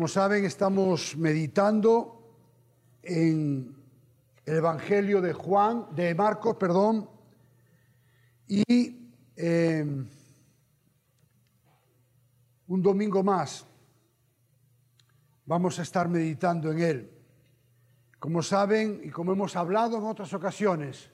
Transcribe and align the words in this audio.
Como 0.00 0.08
saben, 0.08 0.46
estamos 0.46 1.14
meditando 1.18 2.32
en 3.02 3.76
el 4.46 4.56
Evangelio 4.56 5.20
de 5.20 5.34
Juan, 5.34 5.94
de 5.94 6.14
Marcos, 6.14 6.56
perdón, 6.56 7.06
y 8.48 8.64
eh, 9.36 9.84
un 12.66 12.82
domingo 12.82 13.22
más 13.22 13.66
vamos 15.44 15.78
a 15.78 15.82
estar 15.82 16.08
meditando 16.08 16.72
en 16.72 16.80
él. 16.80 17.10
Como 18.18 18.42
saben 18.42 19.02
y 19.04 19.10
como 19.10 19.32
hemos 19.32 19.54
hablado 19.54 19.98
en 19.98 20.04
otras 20.04 20.32
ocasiones, 20.32 21.10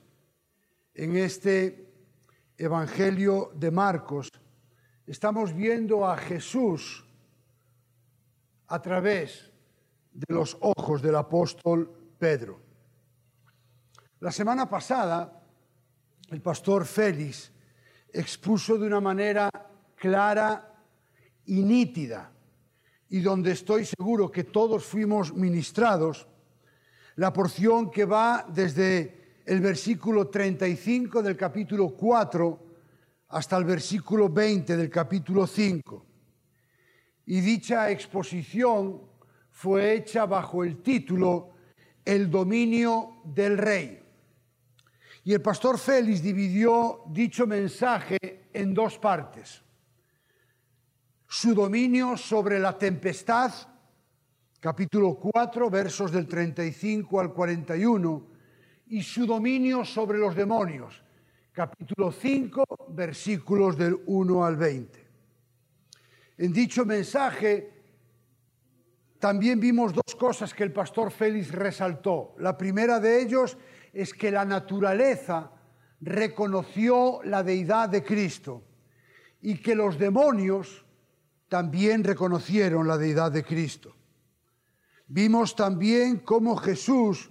en 0.95 1.17
este 1.17 1.93
Evangelio 2.57 3.51
de 3.57 3.73
Marcos, 3.73 4.31
estamos 5.09 5.53
viendo 5.53 6.07
a 6.07 6.17
Jesús 6.17 7.06
a 8.69 8.83
través 8.83 9.51
de 10.13 10.35
los 10.35 10.57
ojos 10.61 11.03
del 11.03 11.17
apóstol 11.17 11.91
Pedro. 12.19 12.61
La 14.21 14.33
semana 14.33 14.69
pasada, 14.69 15.43
el 16.31 16.41
pastor 16.41 16.85
Félix 16.87 17.53
expuso 18.13 18.79
de 18.79 18.87
una 18.87 19.01
manera 19.01 19.51
clara 19.95 20.75
y 21.45 21.63
nítida, 21.63 22.33
y 23.09 23.21
donde 23.21 23.53
estoy 23.53 23.85
seguro 23.85 24.31
que 24.31 24.45
todos 24.45 24.85
fuimos 24.85 25.33
ministrados, 25.35 26.27
la 27.17 27.33
porción 27.33 27.91
que 27.91 28.05
va 28.05 28.47
desde 28.49 29.43
el 29.45 29.61
versículo 29.61 30.29
35 30.29 31.23
del 31.23 31.37
capítulo 31.37 31.91
4 31.91 32.67
hasta 33.29 33.57
el 33.57 33.65
versículo 33.65 34.29
20 34.29 34.77
del 34.77 34.91
capítulo 34.91 35.47
5 35.47 36.06
y 37.27 37.41
dicha 37.41 37.91
exposición 37.91 39.03
fue 39.51 39.95
hecha 39.95 40.27
bajo 40.27 40.63
el 40.63 40.83
título 40.83 41.51
El 42.05 42.31
dominio 42.31 43.23
del 43.25 43.59
rey. 43.59 44.03
Y 45.25 45.33
el 45.33 45.43
pastor 45.43 45.77
Félix 45.77 46.23
dividió 46.23 47.03
dicho 47.09 47.47
mensaje 47.47 48.49
en 48.53 48.73
dos 48.73 48.99
partes. 48.99 49.61
Su 51.27 51.53
dominio 51.53 52.17
sobre 52.17 52.61
la 52.61 52.79
tempestad, 52.79 53.53
capítulo 54.61 55.15
4, 55.15 55.69
versos 55.69 56.13
del 56.13 56.29
35 56.29 57.19
al 57.19 57.33
41, 57.33 58.27
y 58.89 59.03
su 59.03 59.27
dominio 59.27 59.85
sobre 59.85 60.19
los 60.19 60.37
demonios, 60.37 61.03
capítulo 61.51 62.13
5, 62.13 62.65
versículos 62.91 63.77
del 63.77 63.99
1 64.07 64.45
al 64.45 64.55
20. 64.55 65.06
En 66.39 66.53
dicho 66.53 66.85
mensaje 66.85 67.73
también 69.19 69.59
vimos 69.59 69.95
dos 69.95 70.15
cosas 70.19 70.53
que 70.53 70.63
el 70.63 70.73
pastor 70.73 71.11
Félix 71.11 71.51
resaltó. 71.51 72.35
La 72.39 72.57
primera 72.57 73.01
de 73.01 73.23
ellos 73.23 73.57
es 73.93 74.13
que 74.13 74.31
la 74.31 74.45
naturaleza 74.45 75.51
reconoció 76.01 77.21
la 77.25 77.43
deidad 77.43 77.89
de 77.89 78.05
Cristo 78.05 78.63
y 79.41 79.57
que 79.59 79.75
los 79.75 79.99
demonios 79.99 80.85
también 81.49 82.05
reconocieron 82.05 82.87
la 82.87 82.99
deidad 82.99 83.33
de 83.33 83.43
Cristo. 83.43 83.97
Vimos 85.09 85.57
también 85.57 86.19
cómo 86.19 86.57
Jesús 86.57 87.31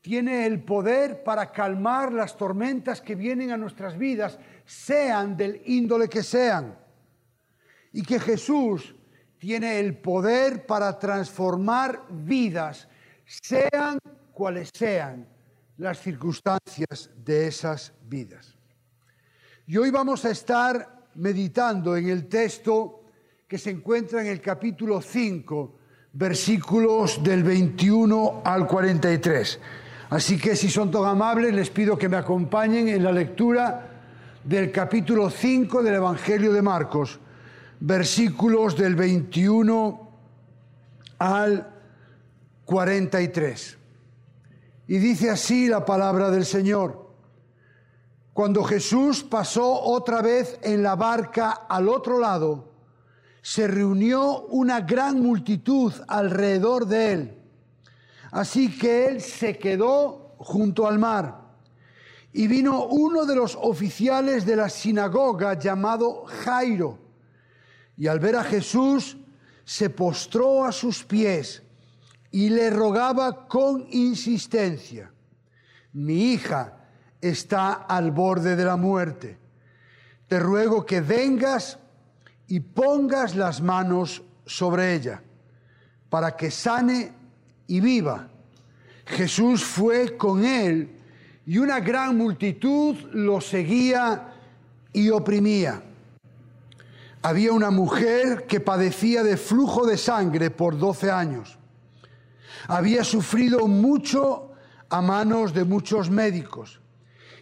tiene 0.00 0.46
el 0.46 0.62
poder 0.62 1.22
para 1.24 1.52
calmar 1.52 2.12
las 2.12 2.36
tormentas 2.36 3.02
que 3.02 3.14
vienen 3.14 3.50
a 3.50 3.56
nuestras 3.56 3.98
vidas, 3.98 4.38
sean 4.64 5.36
del 5.36 5.60
índole 5.66 6.08
que 6.08 6.22
sean 6.22 6.78
y 7.98 8.02
que 8.02 8.20
Jesús 8.20 8.94
tiene 9.40 9.80
el 9.80 9.96
poder 9.96 10.66
para 10.66 10.96
transformar 11.00 12.04
vidas, 12.08 12.86
sean 13.26 13.98
cuales 14.32 14.70
sean 14.72 15.26
las 15.78 16.00
circunstancias 16.00 17.10
de 17.16 17.48
esas 17.48 17.92
vidas. 18.08 18.54
Y 19.66 19.78
hoy 19.78 19.90
vamos 19.90 20.24
a 20.24 20.30
estar 20.30 21.08
meditando 21.16 21.96
en 21.96 22.08
el 22.08 22.28
texto 22.28 23.02
que 23.48 23.58
se 23.58 23.70
encuentra 23.70 24.20
en 24.20 24.28
el 24.28 24.40
capítulo 24.40 25.02
5, 25.02 25.74
versículos 26.12 27.20
del 27.20 27.42
21 27.42 28.42
al 28.44 28.68
43. 28.68 29.60
Así 30.10 30.38
que 30.38 30.54
si 30.54 30.70
son 30.70 30.92
tan 30.92 31.04
amables, 31.04 31.52
les 31.52 31.70
pido 31.70 31.98
que 31.98 32.08
me 32.08 32.16
acompañen 32.16 32.86
en 32.86 33.02
la 33.02 33.10
lectura 33.10 33.88
del 34.44 34.70
capítulo 34.70 35.30
5 35.30 35.82
del 35.82 35.96
Evangelio 35.96 36.52
de 36.52 36.62
Marcos 36.62 37.18
versículos 37.80 38.76
del 38.76 38.94
21 38.94 40.10
al 41.18 41.74
43. 42.64 43.78
Y 44.88 44.98
dice 44.98 45.30
así 45.30 45.68
la 45.68 45.84
palabra 45.84 46.30
del 46.30 46.44
Señor. 46.44 47.08
Cuando 48.32 48.62
Jesús 48.62 49.24
pasó 49.24 49.80
otra 49.82 50.22
vez 50.22 50.58
en 50.62 50.82
la 50.82 50.94
barca 50.94 51.50
al 51.68 51.88
otro 51.88 52.20
lado, 52.20 52.72
se 53.42 53.66
reunió 53.66 54.42
una 54.46 54.80
gran 54.80 55.20
multitud 55.20 55.92
alrededor 56.06 56.86
de 56.86 57.12
él. 57.12 57.38
Así 58.30 58.78
que 58.78 59.06
él 59.06 59.20
se 59.20 59.58
quedó 59.58 60.34
junto 60.38 60.86
al 60.86 60.98
mar. 60.98 61.48
Y 62.32 62.46
vino 62.46 62.84
uno 62.84 63.24
de 63.24 63.34
los 63.34 63.58
oficiales 63.60 64.44
de 64.44 64.54
la 64.54 64.68
sinagoga 64.68 65.58
llamado 65.58 66.24
Jairo 66.26 67.07
y 67.98 68.06
al 68.06 68.20
ver 68.20 68.36
a 68.36 68.44
Jesús 68.44 69.16
se 69.64 69.90
postró 69.90 70.64
a 70.64 70.72
sus 70.72 71.04
pies 71.04 71.62
y 72.30 72.48
le 72.48 72.70
rogaba 72.70 73.48
con 73.48 73.86
insistencia, 73.90 75.10
mi 75.92 76.32
hija 76.32 76.74
está 77.20 77.72
al 77.72 78.12
borde 78.12 78.54
de 78.54 78.64
la 78.64 78.76
muerte, 78.76 79.36
te 80.28 80.38
ruego 80.38 80.86
que 80.86 81.00
vengas 81.00 81.78
y 82.46 82.60
pongas 82.60 83.34
las 83.34 83.60
manos 83.60 84.22
sobre 84.46 84.94
ella 84.94 85.22
para 86.08 86.36
que 86.36 86.50
sane 86.50 87.12
y 87.66 87.80
viva. 87.80 88.28
Jesús 89.06 89.64
fue 89.64 90.16
con 90.16 90.44
él 90.44 90.96
y 91.44 91.58
una 91.58 91.80
gran 91.80 92.16
multitud 92.16 92.96
lo 93.12 93.40
seguía 93.40 94.34
y 94.92 95.10
oprimía 95.10 95.82
había 97.22 97.52
una 97.52 97.70
mujer 97.70 98.46
que 98.46 98.60
padecía 98.60 99.22
de 99.22 99.36
flujo 99.36 99.86
de 99.86 99.98
sangre 99.98 100.50
por 100.50 100.78
12 100.78 101.10
años. 101.10 101.58
Había 102.68 103.04
sufrido 103.04 103.66
mucho 103.66 104.52
a 104.88 105.00
manos 105.00 105.52
de 105.52 105.64
muchos 105.64 106.10
médicos 106.10 106.80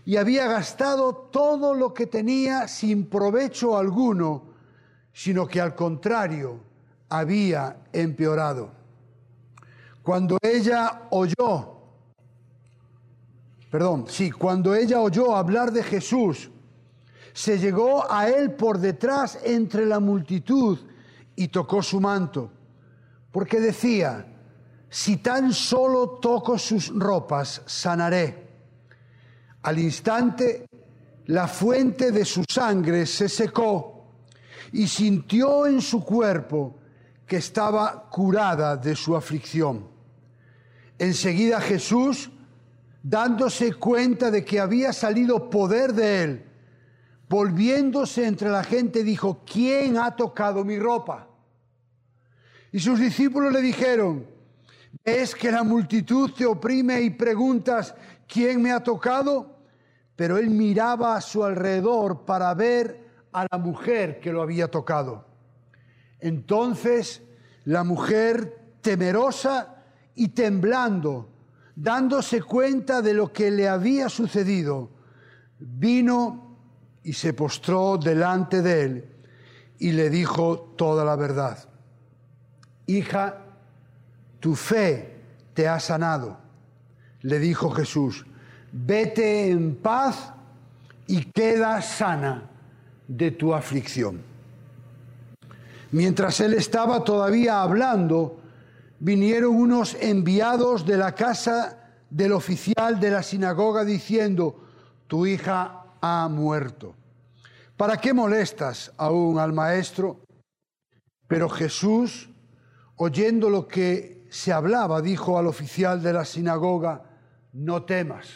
y 0.05 0.17
había 0.17 0.47
gastado 0.47 1.15
todo 1.15 1.75
lo 1.75 1.93
que 1.93 2.07
tenía 2.07 2.69
sin 2.69 3.07
provecho 3.07 3.77
alguno, 3.77 4.45
sino 5.13 5.47
que 5.47 5.61
al 5.61 5.75
contrario 5.75 6.61
había 7.09 7.77
empeorado. 7.93 8.71
Cuando 10.03 10.39
ella 10.41 11.09
oyó, 11.11 11.81
perdón, 13.71 14.07
sí, 14.09 14.31
cuando 14.31 14.75
ella 14.75 15.01
oyó 15.01 15.35
hablar 15.35 15.73
de 15.73 15.83
Jesús, 15.83 16.51
se 17.37 17.59
llegó 17.59 18.11
a 18.11 18.31
él 18.31 18.53
por 18.53 18.79
detrás 18.79 19.39
entre 19.45 19.85
la 19.85 20.01
multitud 20.01 20.79
y 21.37 21.49
tocó 21.49 21.83
su 21.83 22.01
manto, 22.01 22.51
porque 23.31 23.61
decía, 23.61 24.27
si 24.89 25.19
tan 25.19 25.53
solo 25.53 26.19
toco 26.19 26.57
sus 26.57 26.89
ropas, 26.99 27.61
sanaré. 27.67 28.49
Al 29.61 29.79
instante, 29.79 30.67
la 31.27 31.47
fuente 31.47 32.11
de 32.11 32.25
su 32.25 32.43
sangre 32.49 33.05
se 33.05 33.29
secó 33.29 34.15
y 34.73 34.89
sintió 34.89 35.67
en 35.67 35.83
su 35.83 36.03
cuerpo 36.03 36.79
que 37.27 37.37
estaba 37.37 38.09
curada 38.09 38.79
de 38.79 38.97
su 38.97 39.15
aflicción. 39.15 39.87
Enseguida 40.99 41.61
Jesús, 41.61 42.31
dándose 43.03 43.75
cuenta 43.75 44.31
de 44.31 44.43
que 44.43 44.59
había 44.59 44.95
salido 44.95 45.51
poder 45.51 45.93
de 45.93 46.23
él, 46.23 46.46
volviéndose 47.29 48.27
entre 48.27 48.49
la 48.49 48.63
gente, 48.63 49.03
dijo, 49.03 49.43
¿quién 49.51 49.99
ha 49.99 50.15
tocado 50.15 50.65
mi 50.65 50.79
ropa? 50.79 51.29
Y 52.73 52.81
sus 52.81 53.01
discípulos 53.01 53.53
le 53.53 53.61
dijeron, 53.61 54.27
¿es 55.05 55.35
que 55.35 55.51
la 55.51 55.63
multitud 55.63 56.31
te 56.33 56.47
oprime 56.47 57.01
y 57.01 57.11
preguntas, 57.11 57.95
¿quién 58.29 58.63
me 58.63 58.73
ha 58.73 58.83
tocado? 58.83 59.57
Pero 60.15 60.39
él 60.39 60.51
miraba 60.51 61.17
a 61.17 61.21
su 61.21 61.45
alrededor 61.45 62.25
para 62.25 62.53
ver 62.55 63.05
a 63.33 63.47
la 63.51 63.59
mujer 63.59 64.21
que 64.21 64.33
lo 64.33 64.43
había 64.43 64.69
tocado. 64.69 65.27
Entonces 66.21 67.23
la 67.65 67.83
mujer, 67.83 68.77
temerosa 68.81 69.83
y 70.15 70.29
temblando, 70.29 71.29
dándose 71.75 72.41
cuenta 72.41 73.03
de 73.03 73.13
lo 73.13 73.33
que 73.33 73.51
le 73.51 73.69
había 73.69 74.09
sucedido, 74.09 74.91
vino 75.59 76.46
y 77.07 77.13
se 77.13 77.33
postró 77.35 77.99
delante 77.99 78.63
de 78.63 78.83
él 78.83 79.05
y 79.79 79.93
le 79.93 80.11
dijo 80.11 80.75
toda 80.77 81.05
la 81.05 81.15
verdad. 81.15 81.57
Hija, 82.87 83.43
tu 84.41 84.57
fe 84.57 85.15
te 85.55 85.69
ha 85.69 85.79
sanado. 85.79 86.37
Le 87.21 87.39
dijo 87.39 87.71
Jesús, 87.71 88.27
vete 88.73 89.49
en 89.49 89.77
paz 89.77 90.33
y 91.07 91.27
queda 91.27 91.81
sana 91.81 92.51
de 93.07 93.31
tu 93.31 93.55
aflicción. 93.55 94.21
Mientras 95.93 96.41
él 96.41 96.55
estaba 96.55 97.05
todavía 97.05 97.63
hablando, 97.63 98.41
vinieron 98.99 99.55
unos 99.55 99.95
enviados 100.01 100.85
de 100.85 100.97
la 100.97 101.15
casa 101.15 101.89
del 102.11 102.33
oficial 102.33 102.99
de 102.99 103.13
la 103.13 103.23
sinagoga 103.23 103.85
diciendo, 103.85 104.61
tu 105.07 105.25
hija 105.25 105.86
ha 106.07 106.29
muerto. 106.29 106.95
¿Para 107.77 107.99
qué 107.99 108.15
molestas 108.15 108.93
aún 108.97 109.39
al 109.39 109.53
maestro? 109.53 110.21
Pero 111.29 111.49
Jesús, 111.49 112.31
oyendo 112.97 113.51
lo 113.51 113.67
que 113.69 114.27
se 114.31 114.53
hablaba, 114.53 115.03
dijo 115.03 115.39
al 115.39 115.47
oficial 115.47 116.03
de 116.03 116.13
la 116.13 116.25
sinagoga, 116.25 117.03
no 117.53 117.85
temas, 117.85 118.29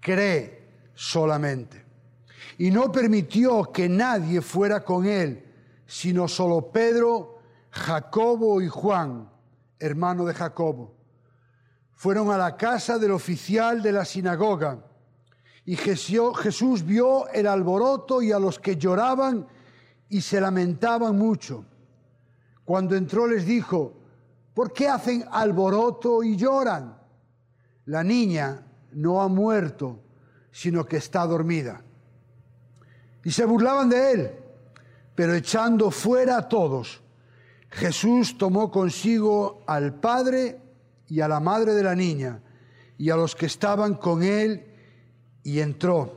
cree 0.00 0.90
solamente. 0.94 1.84
Y 2.58 2.70
no 2.70 2.90
permitió 2.90 3.70
que 3.72 3.88
nadie 3.88 4.40
fuera 4.40 4.84
con 4.84 5.06
él, 5.06 5.44
sino 5.86 6.26
solo 6.26 6.70
Pedro, 6.72 7.38
Jacobo 7.70 8.60
y 8.60 8.68
Juan, 8.68 9.30
hermano 9.78 10.24
de 10.24 10.34
Jacobo. 10.34 10.94
Fueron 11.94 12.30
a 12.30 12.38
la 12.38 12.56
casa 12.56 12.98
del 12.98 13.12
oficial 13.12 13.82
de 13.82 13.92
la 13.92 14.04
sinagoga 14.04 14.87
y 15.68 15.76
Jesús 15.76 16.82
vio 16.82 17.28
el 17.28 17.46
alboroto 17.46 18.22
y 18.22 18.32
a 18.32 18.38
los 18.38 18.58
que 18.58 18.76
lloraban 18.76 19.46
y 20.08 20.22
se 20.22 20.40
lamentaban 20.40 21.18
mucho. 21.18 21.66
Cuando 22.64 22.96
entró 22.96 23.26
les 23.26 23.44
dijo, 23.44 23.92
¿por 24.54 24.72
qué 24.72 24.88
hacen 24.88 25.26
alboroto 25.30 26.22
y 26.22 26.36
lloran? 26.36 26.98
La 27.84 28.02
niña 28.02 28.66
no 28.92 29.20
ha 29.20 29.28
muerto, 29.28 30.00
sino 30.50 30.86
que 30.86 30.96
está 30.96 31.26
dormida. 31.26 31.82
Y 33.22 33.30
se 33.30 33.44
burlaban 33.44 33.90
de 33.90 34.12
él, 34.12 34.30
pero 35.14 35.34
echando 35.34 35.90
fuera 35.90 36.38
a 36.38 36.48
todos, 36.48 37.02
Jesús 37.68 38.38
tomó 38.38 38.70
consigo 38.70 39.64
al 39.66 39.92
padre 39.92 40.62
y 41.08 41.20
a 41.20 41.28
la 41.28 41.40
madre 41.40 41.74
de 41.74 41.82
la 41.82 41.94
niña 41.94 42.40
y 42.96 43.10
a 43.10 43.16
los 43.16 43.36
que 43.36 43.44
estaban 43.44 43.96
con 43.96 44.22
él 44.22 44.67
y 45.42 45.60
entró 45.60 46.14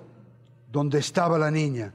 donde 0.72 1.00
estaba 1.00 1.38
la 1.38 1.52
niña. 1.52 1.94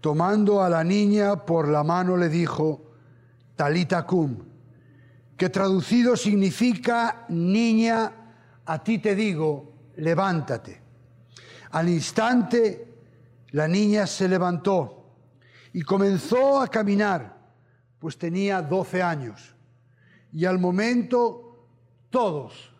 Tomando 0.00 0.62
a 0.62 0.68
la 0.68 0.84
niña 0.84 1.44
por 1.44 1.68
la 1.68 1.82
mano 1.82 2.16
le 2.16 2.28
dijo, 2.28 2.92
Talita 3.56 4.04
cum, 4.04 4.36
que 5.36 5.48
traducido 5.48 6.16
significa, 6.16 7.24
niña, 7.28 8.12
a 8.64 8.82
ti 8.82 8.98
te 8.98 9.14
digo, 9.14 9.72
levántate. 9.96 10.80
Al 11.70 11.88
instante 11.88 12.94
la 13.50 13.68
niña 13.68 14.06
se 14.06 14.28
levantó 14.28 15.04
y 15.72 15.82
comenzó 15.82 16.60
a 16.60 16.68
caminar, 16.68 17.36
pues 17.98 18.18
tenía 18.18 18.62
doce 18.62 19.02
años. 19.02 19.54
Y 20.32 20.44
al 20.44 20.58
momento 20.58 21.66
todos 22.10 22.72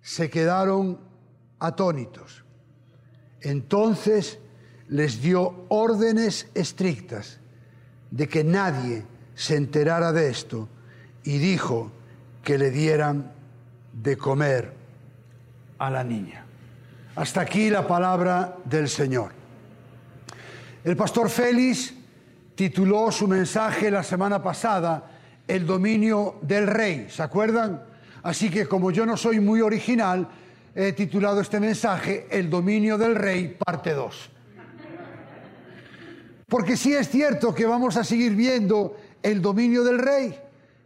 se 0.00 0.30
quedaron 0.30 0.98
atónitos. 1.58 2.44
Entonces 3.42 4.38
les 4.88 5.22
dio 5.22 5.66
órdenes 5.68 6.48
estrictas 6.54 7.38
de 8.10 8.28
que 8.28 8.44
nadie 8.44 9.04
se 9.34 9.56
enterara 9.56 10.12
de 10.12 10.28
esto 10.28 10.68
y 11.22 11.38
dijo 11.38 11.90
que 12.42 12.58
le 12.58 12.70
dieran 12.70 13.32
de 13.92 14.16
comer 14.16 14.72
a 15.78 15.90
la 15.90 16.04
niña. 16.04 16.44
Hasta 17.16 17.40
aquí 17.40 17.70
la 17.70 17.86
palabra 17.86 18.56
del 18.64 18.88
Señor. 18.88 19.32
El 20.84 20.96
pastor 20.96 21.28
Félix 21.28 21.92
tituló 22.54 23.10
su 23.10 23.28
mensaje 23.28 23.90
la 23.90 24.02
semana 24.02 24.42
pasada 24.42 25.10
El 25.46 25.66
dominio 25.66 26.36
del 26.42 26.66
rey, 26.66 27.06
¿se 27.10 27.22
acuerdan? 27.22 27.82
Así 28.22 28.50
que 28.50 28.66
como 28.66 28.90
yo 28.90 29.06
no 29.06 29.16
soy 29.16 29.40
muy 29.40 29.60
original, 29.60 30.28
he 30.74 30.92
titulado 30.92 31.40
este 31.40 31.60
mensaje 31.60 32.26
El 32.30 32.48
dominio 32.48 32.96
del 32.98 33.14
rey, 33.14 33.56
parte 33.64 33.92
2. 33.92 34.30
Porque 36.48 36.76
sí 36.76 36.94
es 36.94 37.08
cierto 37.08 37.54
que 37.54 37.66
vamos 37.66 37.96
a 37.96 38.04
seguir 38.04 38.34
viendo 38.34 38.96
el 39.22 39.40
dominio 39.40 39.84
del 39.84 39.98
rey. 39.98 40.38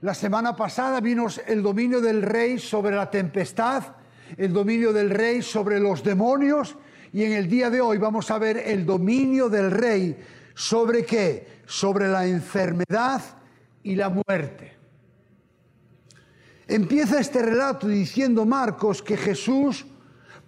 La 0.03 0.13
semana 0.13 0.55
pasada 0.55 1.01
vimos 1.01 1.41
el 1.47 1.63
dominio 1.63 2.01
del 2.01 2.23
rey 2.23 2.59
sobre 2.59 2.95
la 2.95 3.11
tempestad, 3.11 3.83
el 4.37 4.53
dominio 4.53 4.93
del 4.93 5.11
rey 5.11 5.41
sobre 5.41 5.81
los 5.81 6.03
demonios 6.03 6.77
y 7.15 7.23
en 7.23 7.33
el 7.33 7.49
día 7.49 7.71
de 7.71 7.81
hoy 7.81 7.97
vamos 7.97 8.31
a 8.31 8.39
ver 8.39 8.59
el 8.59 8.85
dominio 8.85 9.49
del 9.49 9.71
rey 9.71 10.19
sobre 10.55 11.05
qué? 11.05 11.63
Sobre 11.65 12.09
la 12.09 12.27
enfermedad 12.27 13.23
y 13.83 13.95
la 13.95 14.09
muerte. 14.09 14.73
Empieza 16.67 17.21
este 17.21 17.43
relato 17.43 17.87
diciendo 17.87 18.47
Marcos 18.47 19.03
que 19.03 19.17
Jesús 19.17 19.85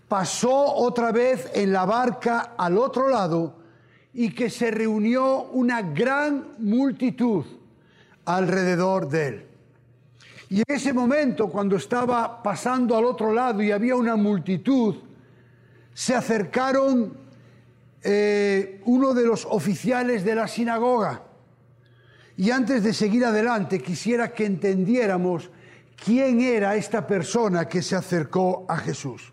pasó 0.09 0.75
otra 0.75 1.13
vez 1.13 1.51
en 1.55 1.73
la 1.73 1.85
barca 1.85 2.55
al 2.57 2.79
otro 2.79 3.09
lado 3.09 3.57
y 4.15 4.31
que 4.33 4.49
se 4.49 4.71
reunió 4.71 5.43
una 5.45 5.83
gran 5.83 6.55
multitud 6.59 7.45
alrededor 8.25 9.09
de 9.09 9.27
él. 9.27 9.47
Y 10.49 10.59
en 10.59 10.65
ese 10.69 10.93
momento, 10.93 11.49
cuando 11.49 11.77
estaba 11.77 12.43
pasando 12.43 12.97
al 12.97 13.05
otro 13.05 13.33
lado 13.33 13.63
y 13.63 13.73
había 13.73 13.97
una 13.97 14.17
multitud, 14.17 14.95
se 15.93 16.15
acercaron 16.15 17.13
eh, 18.03 18.81
uno 18.85 19.13
de 19.13 19.27
los 19.27 19.45
oficiales 19.45 20.25
de 20.25 20.35
la 20.35 20.47
sinagoga. 20.47 21.23
Y 22.37 22.51
antes 22.51 22.85
de 22.85 22.95
seguir 22.95 23.25
adelante, 23.25 23.83
quisiera 23.83 24.33
que 24.33 24.47
entendiéramos 24.47 25.51
quién 25.97 26.41
era 26.41 26.77
esta 26.77 27.07
persona 27.07 27.67
que 27.67 27.83
se 27.83 27.97
acercó 27.97 28.67
a 28.69 28.77
Jesús. 28.77 29.33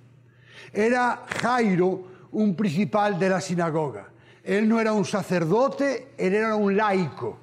Era 0.72 1.26
Jairo, 1.42 2.08
un 2.32 2.56
principal 2.56 3.20
de 3.20 3.30
la 3.30 3.42
sinagoga. 3.42 4.10
Él 4.44 4.68
no 4.68 4.80
era 4.80 4.92
un 4.92 5.06
sacerdote, 5.06 6.14
él 6.18 6.34
era 6.34 6.56
un 6.56 6.76
laico, 6.76 7.40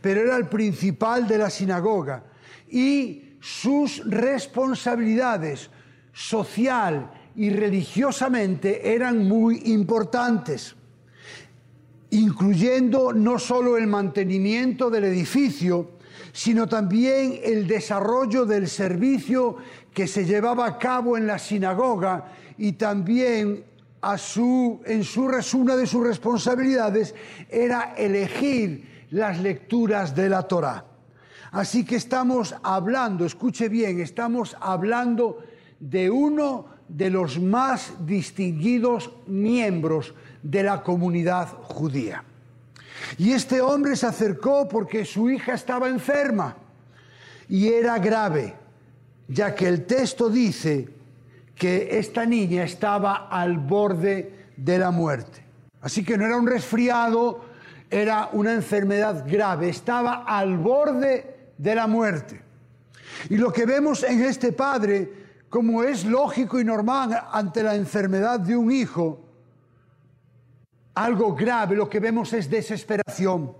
pero 0.00 0.20
era 0.20 0.36
el 0.36 0.48
principal 0.48 1.26
de 1.26 1.38
la 1.38 1.48
sinagoga. 1.48 2.24
Y 2.68 3.36
sus 3.40 4.02
responsabilidades 4.04 5.70
social 6.12 7.10
y 7.34 7.50
religiosamente 7.50 8.94
eran 8.94 9.26
muy 9.26 9.62
importantes, 9.66 10.76
incluyendo 12.10 13.12
no 13.12 13.38
solo 13.38 13.78
el 13.78 13.86
mantenimiento 13.86 14.90
del 14.90 15.04
edificio, 15.04 15.91
sino 16.32 16.66
también 16.66 17.38
el 17.42 17.66
desarrollo 17.66 18.46
del 18.46 18.68
servicio 18.68 19.56
que 19.92 20.06
se 20.06 20.24
llevaba 20.24 20.66
a 20.66 20.78
cabo 20.78 21.16
en 21.16 21.26
la 21.26 21.38
sinagoga 21.38 22.32
y 22.56 22.72
también 22.72 23.64
a 24.00 24.18
su, 24.18 24.80
en 24.86 25.04
su 25.04 25.24
una 25.54 25.76
de 25.76 25.86
sus 25.86 26.04
responsabilidades 26.04 27.14
era 27.48 27.94
elegir 27.96 29.06
las 29.10 29.40
lecturas 29.40 30.14
de 30.14 30.28
la 30.28 30.42
Torá. 30.42 30.86
Así 31.52 31.84
que 31.84 31.96
estamos 31.96 32.54
hablando, 32.62 33.26
escuche 33.26 33.68
bien, 33.68 34.00
estamos 34.00 34.56
hablando 34.58 35.38
de 35.78 36.10
uno 36.10 36.66
de 36.88 37.10
los 37.10 37.38
más 37.38 37.92
distinguidos 38.06 39.10
miembros 39.26 40.14
de 40.42 40.62
la 40.62 40.82
comunidad 40.82 41.48
judía. 41.48 42.24
Y 43.18 43.32
este 43.32 43.60
hombre 43.60 43.96
se 43.96 44.06
acercó 44.06 44.68
porque 44.68 45.04
su 45.04 45.30
hija 45.30 45.54
estaba 45.54 45.88
enferma 45.88 46.56
y 47.48 47.68
era 47.68 47.98
grave, 47.98 48.54
ya 49.28 49.54
que 49.54 49.68
el 49.68 49.84
texto 49.84 50.30
dice 50.30 50.88
que 51.54 51.98
esta 51.98 52.24
niña 52.24 52.64
estaba 52.64 53.28
al 53.28 53.58
borde 53.58 54.48
de 54.56 54.78
la 54.78 54.90
muerte. 54.90 55.44
Así 55.80 56.04
que 56.04 56.16
no 56.16 56.24
era 56.24 56.36
un 56.36 56.46
resfriado, 56.46 57.44
era 57.90 58.30
una 58.32 58.54
enfermedad 58.54 59.24
grave, 59.28 59.68
estaba 59.68 60.24
al 60.26 60.56
borde 60.56 61.50
de 61.58 61.74
la 61.74 61.86
muerte. 61.86 62.40
Y 63.28 63.36
lo 63.36 63.52
que 63.52 63.66
vemos 63.66 64.02
en 64.02 64.22
este 64.22 64.52
padre, 64.52 65.12
como 65.48 65.82
es 65.82 66.04
lógico 66.04 66.58
y 66.58 66.64
normal 66.64 67.22
ante 67.30 67.62
la 67.62 67.74
enfermedad 67.74 68.40
de 68.40 68.56
un 68.56 68.72
hijo, 68.72 69.20
algo 70.94 71.34
grave, 71.34 71.76
lo 71.76 71.88
que 71.88 72.00
vemos 72.00 72.32
es 72.32 72.50
desesperación. 72.50 73.54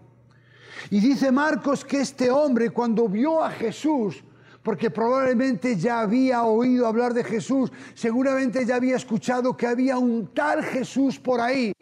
Y 0.91 1.01
dice 1.01 1.31
Marcos 1.31 1.85
que 1.85 2.01
este 2.01 2.31
hombre 2.31 2.71
cuando 2.71 3.09
vio 3.09 3.43
a 3.43 3.51
Jesús, 3.51 4.23
porque 4.63 4.91
probablemente 4.91 5.77
ya 5.77 6.01
había 6.01 6.45
oído 6.45 6.87
hablar 6.87 7.15
de 7.15 7.25
Jesús, 7.25 7.73
seguramente 7.95 8.65
ya 8.65 8.77
había 8.77 8.97
escuchado 8.97 9.57
que 9.57 9.67
había 9.67 9.99
un 9.99 10.29
tal 10.29 10.63
Jesús 10.63 11.19
por 11.19 11.41
ahí. 11.41 11.73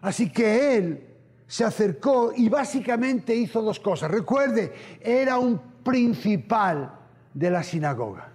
Así 0.00 0.30
que 0.30 0.76
él 0.76 1.06
se 1.46 1.64
acercó 1.64 2.32
y 2.34 2.48
básicamente 2.48 3.34
hizo 3.34 3.60
dos 3.60 3.78
cosas. 3.78 4.10
Recuerde, 4.10 4.72
era 5.00 5.38
un 5.38 5.60
principal 5.82 6.92
de 7.34 7.50
la 7.50 7.62
sinagoga. 7.62 8.28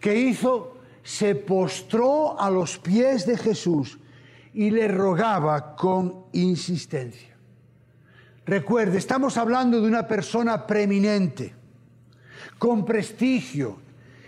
¿Qué 0.00 0.14
hizo? 0.16 0.78
Se 1.02 1.34
postró 1.34 2.38
a 2.40 2.50
los 2.50 2.78
pies 2.78 3.26
de 3.26 3.36
Jesús 3.36 3.98
y 4.54 4.70
le 4.70 4.88
rogaba 4.88 5.74
con 5.74 6.26
insistencia. 6.32 7.34
Recuerde, 8.46 8.98
estamos 8.98 9.36
hablando 9.36 9.80
de 9.80 9.88
una 9.88 10.06
persona 10.06 10.66
preeminente, 10.66 11.52
con 12.58 12.84
prestigio 12.84 13.78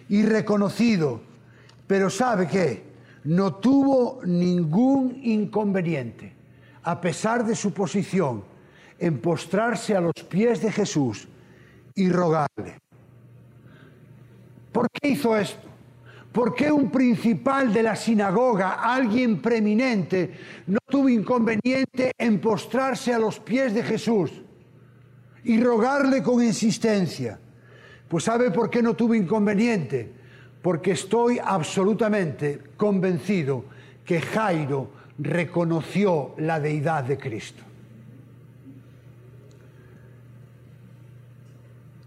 y 0.09 0.23
reconocido, 0.23 1.21
pero 1.87 2.11
¿sabe 2.11 2.49
qué? 2.49 2.85
No 3.25 3.55
tuvo 3.57 4.21
ningún 4.25 5.21
inconveniente, 5.23 6.33
a 6.83 7.01
pesar 7.01 7.45
de 7.45 7.55
su 7.55 7.73
posición, 7.73 8.43
en 8.99 9.21
postrarse 9.21 9.95
a 9.95 10.01
los 10.01 10.15
pies 10.29 10.61
de 10.63 10.73
Jesús 10.73 11.29
y 11.95 12.09
rogarle. 12.09 12.81
¿Por 14.73 14.91
qué 14.91 15.09
hizo 15.09 15.37
esto? 15.37 15.66
¿Por 16.37 16.55
qué 16.55 16.71
un 16.71 16.91
principal 16.91 17.73
de 17.73 17.83
la 17.83 17.97
sinagoga, 17.97 18.73
alguien 18.95 19.41
preeminente, 19.41 20.33
no 20.67 20.79
tuvo 20.87 21.09
inconveniente 21.09 22.13
en 22.19 22.43
postrarse 22.43 23.15
a 23.15 23.19
los 23.19 23.41
pies 23.41 23.73
de 23.73 23.83
Jesús 23.83 24.31
y 25.45 25.59
rogarle 25.59 26.23
con 26.23 26.43
insistencia? 26.43 27.41
Pues 28.07 28.25
¿sabe 28.25 28.51
por 28.51 28.69
qué 28.69 28.83
no 28.83 28.95
tuvo 28.95 29.15
inconveniente? 29.15 30.13
Porque 30.61 30.91
estoy 30.91 31.41
absolutamente 31.43 32.61
convencido 32.77 33.65
que 34.05 34.21
Jairo 34.21 34.91
reconoció 35.19 36.35
la 36.37 36.61
deidad 36.61 37.05
de 37.05 37.17
Cristo. 37.17 37.63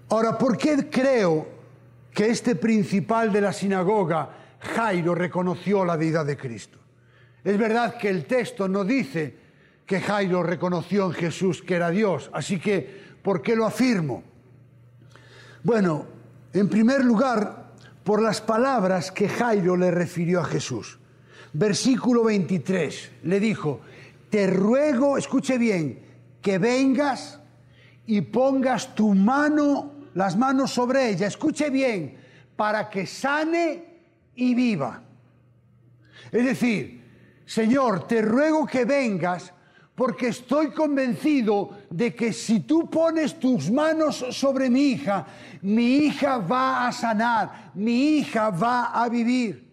Ahora, 0.10 0.38
¿por 0.38 0.56
qué 0.56 0.88
creo 0.88 1.59
que 2.20 2.30
este 2.30 2.56
principal 2.56 3.32
de 3.32 3.40
la 3.40 3.54
sinagoga, 3.54 4.30
Jairo, 4.76 5.16
reconoció 5.16 5.86
la 5.86 5.96
deidad 5.96 6.26
de 6.26 6.36
Cristo. 6.36 6.78
Es 7.46 7.58
verdad 7.58 7.96
que 7.96 8.10
el 8.10 8.26
texto 8.26 8.68
no 8.68 8.84
dice 8.84 9.38
que 9.86 10.02
Jairo 10.02 10.44
reconoció 10.44 11.06
en 11.06 11.14
Jesús 11.14 11.62
que 11.62 11.76
era 11.76 11.90
Dios, 11.92 12.30
así 12.34 12.60
que, 12.60 13.06
¿por 13.24 13.42
qué 13.42 13.56
lo 13.56 13.66
afirmo? 13.66 14.22
Bueno, 15.64 16.08
en 16.52 16.68
primer 16.68 17.06
lugar, 17.06 17.72
por 18.04 18.22
las 18.22 18.42
palabras 18.42 19.14
que 19.14 19.30
Jairo 19.30 19.78
le 19.78 19.90
refirió 19.90 20.42
a 20.42 20.44
Jesús. 20.44 21.00
Versículo 21.54 22.26
23, 22.26 23.12
le 23.24 23.40
dijo, 23.40 23.80
te 24.30 24.46
ruego, 24.48 25.18
escuche 25.18 25.58
bien, 25.58 26.02
que 26.42 26.58
vengas 26.58 27.40
y 28.08 28.20
pongas 28.20 28.94
tu 28.94 29.14
mano 29.14 29.99
las 30.20 30.36
manos 30.36 30.72
sobre 30.72 31.12
ella, 31.12 31.28
escuche 31.28 31.70
bien, 31.70 32.18
para 32.58 32.90
que 32.90 33.08
sane 33.08 33.86
y 34.36 34.54
viva. 34.54 35.02
Es 36.30 36.44
decir, 36.44 37.42
Señor, 37.46 38.06
te 38.06 38.22
ruego 38.22 38.66
que 38.66 38.84
vengas 38.84 39.54
porque 39.96 40.28
estoy 40.28 40.72
convencido 40.72 41.70
de 41.90 42.14
que 42.14 42.34
si 42.34 42.60
tú 42.60 42.90
pones 42.90 43.40
tus 43.40 43.72
manos 43.72 44.26
sobre 44.32 44.70
mi 44.70 44.92
hija, 44.92 45.26
mi 45.62 46.00
hija 46.00 46.38
va 46.40 46.90
a 46.90 46.92
sanar, 46.92 47.72
mi 47.76 48.18
hija 48.18 48.50
va 48.50 48.92
a 48.92 49.08
vivir. 49.08 49.72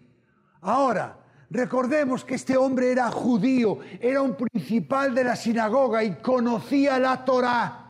Ahora, 0.61 1.17
recordemos 1.49 2.23
que 2.23 2.35
este 2.35 2.55
hombre 2.55 2.93
era 2.93 3.11
judío, 3.11 3.79
era 3.99 4.21
un 4.21 4.33
principal 4.33 5.13
de 5.13 5.25
la 5.25 5.35
sinagoga 5.35 6.05
y 6.05 6.15
conocía 6.15 6.97
la 6.99 7.25
Torá 7.25 7.86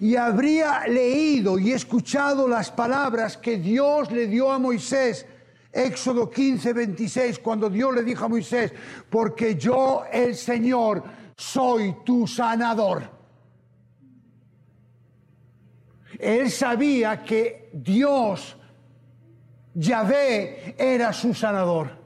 y 0.00 0.16
habría 0.16 0.86
leído 0.86 1.58
y 1.58 1.72
escuchado 1.72 2.48
las 2.48 2.70
palabras 2.70 3.36
que 3.36 3.58
Dios 3.58 4.10
le 4.10 4.26
dio 4.26 4.50
a 4.50 4.58
Moisés. 4.58 5.26
Éxodo 5.72 6.30
15, 6.30 6.72
26, 6.72 7.38
cuando 7.40 7.68
Dios 7.68 7.94
le 7.94 8.04
dijo 8.04 8.24
a 8.24 8.28
Moisés, 8.28 8.72
porque 9.10 9.56
yo 9.56 10.04
el 10.12 10.36
Señor 10.36 11.02
soy 11.36 11.96
tu 12.04 12.26
sanador. 12.26 13.10
Él 16.18 16.50
sabía 16.50 17.24
que 17.24 17.70
Dios, 17.72 18.56
Yahvé, 19.74 20.76
era 20.78 21.12
su 21.12 21.34
sanador. 21.34 22.04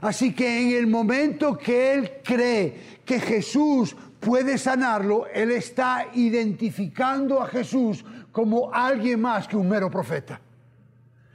Así 0.00 0.32
que 0.32 0.62
en 0.62 0.78
el 0.78 0.86
momento 0.86 1.58
que 1.58 1.92
él 1.94 2.12
cree 2.22 3.00
que 3.04 3.18
Jesús 3.18 3.96
puede 4.20 4.58
sanarlo, 4.58 5.26
él 5.26 5.50
está 5.50 6.08
identificando 6.14 7.42
a 7.42 7.46
Jesús 7.46 8.04
como 8.30 8.72
alguien 8.72 9.20
más 9.20 9.48
que 9.48 9.56
un 9.56 9.68
mero 9.68 9.90
profeta. 9.90 10.40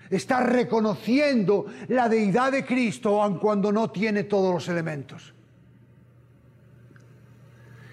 Está 0.10 0.42
reconociendo 0.42 1.66
la 1.88 2.08
deidad 2.08 2.52
de 2.52 2.64
Cristo 2.64 3.22
aun 3.22 3.40
cuando 3.40 3.72
no 3.72 3.90
tiene 3.90 4.24
todos 4.24 4.54
los 4.54 4.68
elementos. 4.70 5.34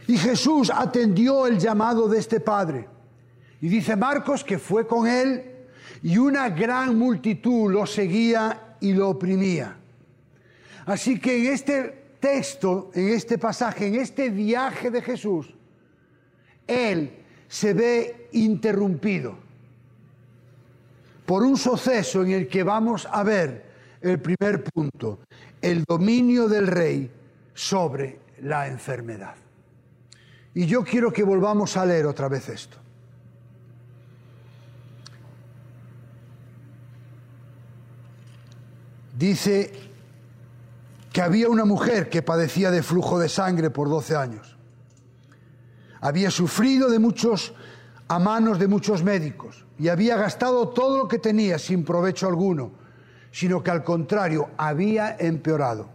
Y 0.07 0.19
Jesús 0.19 0.71
atendió 0.75 1.47
el 1.47 1.59
llamado 1.59 2.07
de 2.09 2.19
este 2.19 2.41
Padre. 2.41 2.87
Y 3.63 3.69
dice 3.69 3.97
Marcos 3.97 4.45
que 4.45 4.59
fue 4.59 4.87
con 4.87 5.07
él 5.07 5.53
y 6.03 6.19
una 6.19 6.51
gran 6.51 6.99
multitud 6.99 7.73
lo 7.73 7.87
seguía 7.87 8.77
y 8.81 8.93
lo 8.93 9.09
oprimía. 9.09 9.77
Así 10.85 11.19
que 11.19 11.39
en 11.47 11.53
este 11.55 12.01
texto, 12.23 12.93
en 12.95 13.09
este 13.09 13.37
pasaje, 13.37 13.88
en 13.88 13.97
este 13.97 14.31
viaje 14.31 14.93
de 14.93 15.02
Jesús, 15.02 15.52
Él 16.69 17.19
se 17.49 17.75
ve 17.75 18.29
interrumpido 18.31 19.37
por 21.26 21.43
un 21.43 21.57
suceso 21.57 22.23
en 22.23 22.31
el 22.31 22.47
que 22.47 22.62
vamos 22.62 23.09
a 23.11 23.25
ver 23.25 23.67
el 24.00 24.21
primer 24.21 24.62
punto, 24.62 25.19
el 25.61 25.83
dominio 25.83 26.49
del 26.49 26.69
rey 26.69 27.11
sobre 27.55 28.21
la 28.41 28.69
enfermedad. 28.69 29.35
Y 30.55 30.67
yo 30.67 30.85
quiero 30.85 31.12
que 31.12 31.25
volvamos 31.25 31.76
a 31.76 31.85
leer 31.85 32.07
otra 32.07 32.29
vez 32.29 32.49
esto. 32.49 32.76
Dice 39.19 39.92
que 41.12 41.21
había 41.21 41.49
una 41.49 41.64
mujer 41.66 42.09
que 42.09 42.23
padecía 42.23 42.71
de 42.71 42.83
flujo 42.83 43.19
de 43.19 43.28
sangre 43.28 43.71
por 43.71 43.88
12 43.88 44.16
años. 44.16 44.57
Había 46.00 46.31
sufrido 46.31 46.88
de 46.88 46.99
muchos 46.99 47.54
a 48.09 48.19
manos 48.19 48.59
de 48.59 48.66
muchos 48.66 49.02
médicos 49.04 49.64
y 49.78 49.88
había 49.88 50.16
gastado 50.16 50.71
todo 50.71 50.99
lo 50.99 51.09
que 51.09 51.19
tenía 51.19 51.59
sin 51.59 51.85
provecho 51.85 52.26
alguno, 52.26 52.73
sino 53.31 53.62
que 53.62 53.71
al 53.71 53.85
contrario 53.85 54.50
había 54.57 55.16
empeorado. 55.19 55.88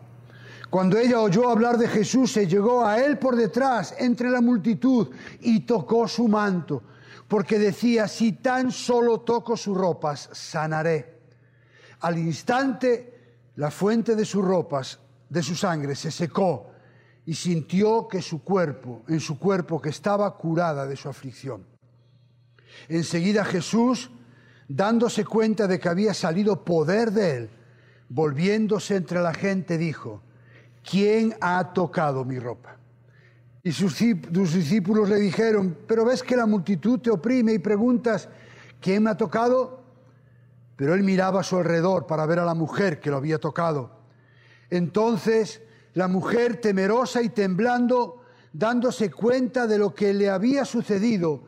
Cuando 0.70 0.98
ella 0.98 1.20
oyó 1.22 1.50
hablar 1.50 1.78
de 1.78 1.88
Jesús, 1.88 2.32
se 2.32 2.48
llegó 2.48 2.86
a 2.86 3.00
él 3.00 3.18
por 3.18 3.36
detrás, 3.36 3.96
entre 3.98 4.30
la 4.30 4.42
multitud, 4.42 5.10
y 5.40 5.62
tocó 5.62 6.08
su 6.08 6.28
manto, 6.28 6.84
porque 7.28 7.58
decía, 7.58 8.08
si 8.08 8.34
tan 8.34 8.72
solo 8.72 9.22
toco 9.22 9.56
sus 9.56 9.78
ropas, 9.78 10.30
sanaré. 10.34 11.20
Al 12.02 12.18
instante, 12.18 13.40
la 13.56 13.72
fuente 13.72 14.16
de 14.16 14.26
sus 14.26 14.44
ropas 14.44 15.00
de 15.30 15.44
su 15.44 15.56
sangre 15.56 15.96
se 15.96 16.12
secó 16.12 16.72
y 17.26 17.34
sintió 17.34 18.08
que 18.08 18.22
su 18.22 18.42
cuerpo, 18.42 19.04
en 19.08 19.20
su 19.20 19.38
cuerpo 19.38 19.82
que 19.82 19.90
estaba 19.90 20.34
curada 20.38 20.86
de 20.88 20.96
su 20.96 21.10
aflicción. 21.10 21.66
Enseguida 22.88 23.44
Jesús, 23.44 24.10
dándose 24.68 25.26
cuenta 25.26 25.68
de 25.68 25.80
que 25.80 25.90
había 25.90 26.14
salido 26.14 26.64
poder 26.64 27.12
de 27.12 27.36
él, 27.36 27.50
volviéndose 28.08 28.96
entre 28.96 29.20
la 29.22 29.34
gente, 29.34 29.78
dijo, 29.78 30.22
¿quién 30.90 31.36
ha 31.42 31.74
tocado 31.74 32.24
mi 32.24 32.40
ropa? 32.40 32.78
Y 33.62 33.74
sus, 33.74 34.00
discípulos 34.00 35.10
le 35.10 35.18
dijeron, 35.18 35.78
pero 35.86 36.06
ves 36.06 36.24
que 36.24 36.38
la 36.38 36.46
multitud 36.46 37.00
te 37.02 37.10
oprime 37.10 37.52
y 37.52 37.60
preguntas, 37.60 38.30
¿quién 38.80 39.04
me 39.04 39.10
ha 39.10 39.18
tocado? 39.18 39.84
Pero 40.78 40.94
él 40.94 41.04
miraba 41.04 41.42
a 41.42 41.44
su 41.44 41.58
alrededor 41.58 42.08
para 42.08 42.26
ver 42.26 42.40
a 42.40 42.46
la 42.46 42.54
mujer 42.54 43.02
que 43.02 43.10
lo 43.10 43.18
había 43.18 43.40
tocado 43.40 43.97
entonces 44.70 45.62
la 45.94 46.08
mujer, 46.08 46.62
temerosa 46.62 47.22
y 47.22 47.30
temblando, 47.30 48.24
dándose 48.54 49.12
cuenta 49.12 49.68
de 49.68 49.78
lo 49.78 49.94
que 49.94 50.14
le 50.14 50.30
había 50.30 50.66
sucedido, 50.66 51.44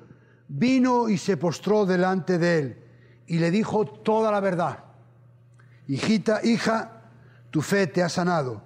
vino 0.47 1.09
y 1.09 1.17
se 1.17 1.37
postró 1.37 1.85
delante 1.85 2.37
de 2.37 2.59
él 2.59 2.83
y 3.27 3.37
le 3.37 3.51
dijo 3.51 3.85
toda 3.85 4.31
la 4.31 4.39
verdad. 4.39 4.83
Hijita, 5.87 6.41
hija, 6.43 7.03
tu 7.51 7.61
fe 7.61 7.87
te 7.87 8.01
ha 8.01 8.09
sanado. 8.09 8.63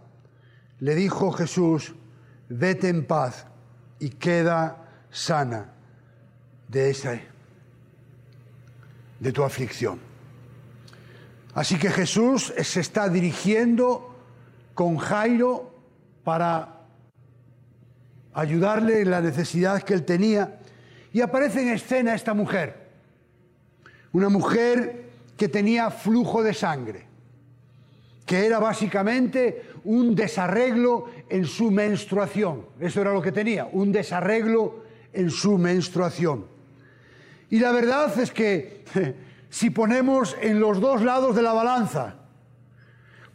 Le 0.79 0.95
dijo 0.95 1.31
Jesús, 1.31 1.93
vete 2.49 2.89
en 2.89 3.05
paz 3.05 3.45
y 3.99 4.09
queda 4.09 4.87
sana 5.11 5.73
de 6.69 6.89
esa 6.89 7.19
de 9.19 9.31
tu 9.31 9.43
aflicción. 9.43 9.99
Así 11.53 11.77
que 11.77 11.91
Jesús 11.91 12.53
se 12.57 12.79
está 12.79 13.09
dirigiendo 13.09 14.12
con 14.73 14.97
Jairo 14.97 15.71
para 16.23 16.81
ayudarle 18.33 19.01
en 19.01 19.11
la 19.11 19.21
necesidad 19.21 19.83
que 19.83 19.93
él 19.93 20.03
tenía 20.03 20.59
y 21.11 21.21
aparece 21.21 21.61
en 21.61 21.69
escena 21.69 22.15
esta 22.15 22.33
mujer. 22.33 22.83
Una 24.11 24.29
mujer 24.29 25.09
que 25.37 25.47
tenía 25.47 25.91
flujo 25.91 26.43
de 26.43 26.53
sangre, 26.53 27.05
que 28.25 28.45
era 28.45 28.59
básicamente 28.59 29.69
un 29.83 30.15
desarreglo 30.15 31.09
en 31.29 31.45
su 31.45 31.71
menstruación. 31.71 32.65
Eso 32.79 33.01
era 33.01 33.13
lo 33.13 33.21
que 33.21 33.31
tenía, 33.31 33.67
un 33.71 33.91
desarreglo 33.91 34.83
en 35.11 35.29
su 35.29 35.57
menstruación. 35.57 36.45
Y 37.49 37.59
la 37.59 37.71
verdad 37.71 38.17
es 38.19 38.31
que 38.31 38.83
si 39.49 39.69
ponemos 39.69 40.35
en 40.41 40.59
los 40.59 40.79
dos 40.79 41.01
lados 41.01 41.35
de 41.35 41.43
la 41.43 41.53
balanza, 41.53 42.22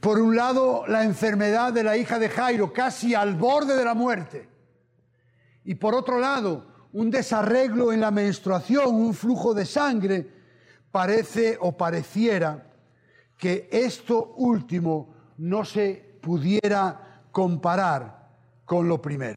por 0.00 0.21
un 0.21 0.37
lado 0.37 0.85
la 0.87 1.05
enfermedad 1.05 1.73
de 1.73 1.83
la 1.83 1.97
hija 1.97 2.19
de 2.19 2.28
Jairo, 2.28 2.73
casi 2.73 3.14
al 3.14 3.35
borde 3.35 3.76
de 3.76 3.85
la 3.85 3.95
muerte, 3.95 4.49
y 5.64 5.75
por 5.75 5.95
otro 5.95 6.19
lado 6.19 6.67
un 6.93 7.11
desarreglo 7.11 7.93
en 7.93 8.00
la 8.00 8.11
menstruación, 8.11 8.95
un 8.95 9.12
flujo 9.12 9.52
de 9.55 9.67
sangre, 9.67 10.26
parece 10.90 11.59
o 11.61 11.76
pareciera 11.76 12.67
que 13.37 13.69
esto 13.71 14.35
último 14.37 15.14
no 15.38 15.64
se 15.64 16.19
pudiera 16.21 17.23
comparar 17.31 18.28
con 18.64 18.88
lo 18.88 19.00
primero. 19.00 19.37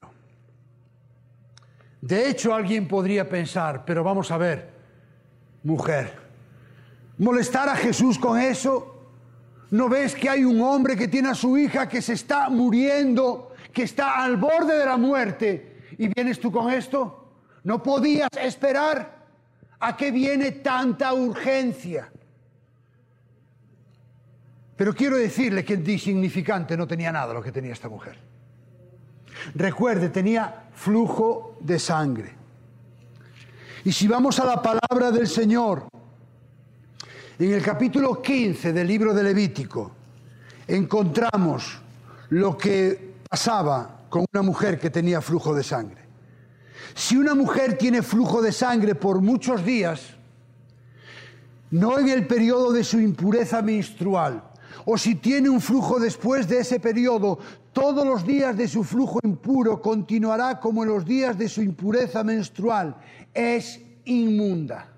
De 2.02 2.30
hecho, 2.30 2.56
alguien 2.56 2.88
podría 2.88 3.30
pensar, 3.30 3.86
pero 3.86 4.04
vamos 4.04 4.32
a 4.32 4.38
ver, 4.38 4.72
mujer, 5.64 6.20
molestar 7.20 7.70
a 7.70 7.76
Jesús 7.76 8.18
con 8.18 8.40
eso, 8.40 8.91
¿no 9.72 9.90
ves 9.90 10.16
que 10.16 10.30
hay 10.30 10.44
un 10.44 10.62
hombre 10.62 10.96
que 10.96 11.08
tiene 11.08 11.30
a 11.30 11.36
su 11.36 11.58
hija 11.58 11.88
que 11.88 12.02
se 12.02 12.14
está 12.14 12.50
muriendo, 12.50 13.54
que 13.74 13.84
está 13.84 14.24
al 14.24 14.38
borde 14.38 14.78
de 14.78 14.86
la 14.86 14.98
muerte, 14.98 15.80
y 15.98 16.08
vienes 16.08 16.40
tú 16.40 16.52
con 16.52 16.72
esto? 16.72 17.34
¿No 17.64 17.82
podías 17.82 18.30
esperar? 18.42 19.22
¿A 19.80 19.98
qué 19.98 20.12
viene 20.12 20.52
tanta 20.52 21.14
urgencia? 21.14 22.12
Pero 24.76 24.94
quiero 24.94 25.18
decirle 25.18 25.64
que 25.64 25.78
de 25.78 25.94
insignificante 25.94 26.76
no 26.76 26.88
tenía 26.88 27.12
nada 27.12 27.34
lo 27.34 27.42
que 27.42 27.52
tenía 27.52 27.74
esta 27.74 27.88
mujer. 27.88 28.18
Recuerde, 29.56 30.10
tenía 30.10 30.66
flujo 30.74 31.58
de 31.62 31.80
sangre. 31.80 32.36
Y 33.84 33.92
si 33.92 34.08
vamos 34.08 34.40
a 34.40 34.46
la 34.46 34.62
palabra 34.62 35.12
del 35.12 35.28
Señor, 35.28 35.88
en 37.46 37.54
el 37.54 37.64
capítulo 37.64 38.22
15 38.22 38.72
del 38.72 38.88
libro 38.88 39.14
de 39.14 39.24
Levítico, 39.24 39.92
encontramos 40.68 41.80
lo 42.30 42.56
que 42.56 43.16
pasaba 43.28 44.02
con 44.10 44.26
una 44.32 44.44
mujer 44.44 44.80
que 44.80 44.92
tenía 44.92 45.22
flujo 45.22 45.56
de 45.56 45.64
sangre. 45.64 46.02
Si 46.94 47.18
una 47.18 47.34
mujer 47.34 47.78
tiene 47.78 48.04
flujo 48.04 48.42
de 48.42 48.52
sangre 48.52 48.94
por 48.94 49.22
muchos 49.22 49.66
días, 49.66 50.02
no 51.72 51.98
en 51.98 52.10
el 52.10 52.28
periodo 52.28 52.72
de 52.72 52.84
su 52.84 53.00
impureza 53.00 53.64
menstrual, 53.64 54.44
o 54.86 54.98
si 54.98 55.16
tiene 55.16 55.50
un 55.50 55.62
flujo 55.62 56.00
después 56.00 56.48
de 56.48 56.60
ese 56.60 56.80
periodo, 56.80 57.40
todos 57.74 58.06
los 58.06 58.24
días 58.26 58.56
de 58.56 58.68
su 58.68 58.84
flujo 58.84 59.20
impuro 59.24 59.82
continuará 59.82 60.60
como 60.60 60.84
en 60.84 60.90
los 60.90 61.06
días 61.06 61.38
de 61.38 61.50
su 61.50 61.62
impureza 61.62 62.24
menstrual. 62.24 62.96
Es 63.34 63.80
inmunda. 64.06 64.91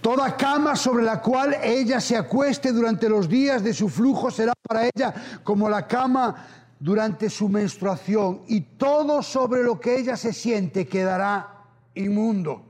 Toda 0.00 0.36
cama 0.36 0.76
sobre 0.76 1.04
la 1.04 1.20
cual 1.20 1.56
ella 1.62 2.00
se 2.00 2.16
acueste 2.16 2.72
durante 2.72 3.08
los 3.08 3.28
días 3.28 3.62
de 3.62 3.74
su 3.74 3.88
flujo 3.88 4.30
será 4.30 4.52
para 4.62 4.86
ella 4.86 5.14
como 5.42 5.68
la 5.68 5.86
cama 5.86 6.46
durante 6.78 7.28
su 7.28 7.48
menstruación 7.48 8.42
y 8.46 8.60
todo 8.60 9.22
sobre 9.22 9.62
lo 9.62 9.80
que 9.80 9.98
ella 9.98 10.16
se 10.16 10.32
siente 10.32 10.86
quedará 10.86 11.64
inmundo, 11.94 12.64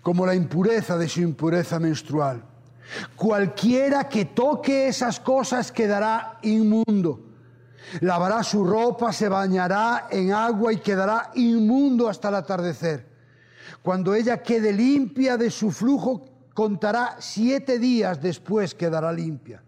como 0.00 0.24
la 0.24 0.34
impureza 0.34 0.96
de 0.96 1.08
su 1.08 1.20
impureza 1.20 1.78
menstrual. 1.78 2.44
Cualquiera 3.16 4.08
que 4.08 4.26
toque 4.26 4.88
esas 4.88 5.20
cosas 5.20 5.70
quedará 5.72 6.38
inmundo. 6.42 7.28
Lavará 8.00 8.42
su 8.42 8.64
ropa, 8.64 9.12
se 9.12 9.28
bañará 9.28 10.06
en 10.10 10.32
agua 10.32 10.72
y 10.72 10.78
quedará 10.78 11.30
inmundo 11.34 12.08
hasta 12.08 12.28
el 12.28 12.36
atardecer. 12.36 13.11
Cuando 13.82 14.14
ella 14.14 14.42
quede 14.42 14.72
limpia 14.72 15.36
de 15.36 15.50
su 15.50 15.70
flujo, 15.70 16.24
contará 16.54 17.16
siete 17.18 17.78
días 17.78 18.20
después 18.20 18.74
quedará 18.74 19.12
limpia. 19.12 19.62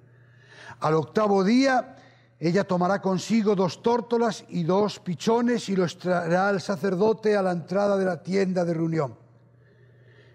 Al 0.81 0.95
octavo 0.95 1.43
día 1.43 1.97
ella 2.39 2.65
tomará 2.65 3.01
consigo 3.01 3.55
dos 3.55 3.83
tórtolas 3.83 4.45
y 4.49 4.65
dos 4.65 5.01
pichones 5.01 5.69
y 5.69 5.77
los 5.77 5.99
traerá 5.99 6.49
al 6.49 6.61
sacerdote 6.61 7.37
a 7.37 7.43
la 7.43 7.53
entrada 7.53 7.97
de 7.97 8.05
la 8.05 8.23
tienda 8.23 8.65
de 8.65 8.75
reunión. 8.75 9.17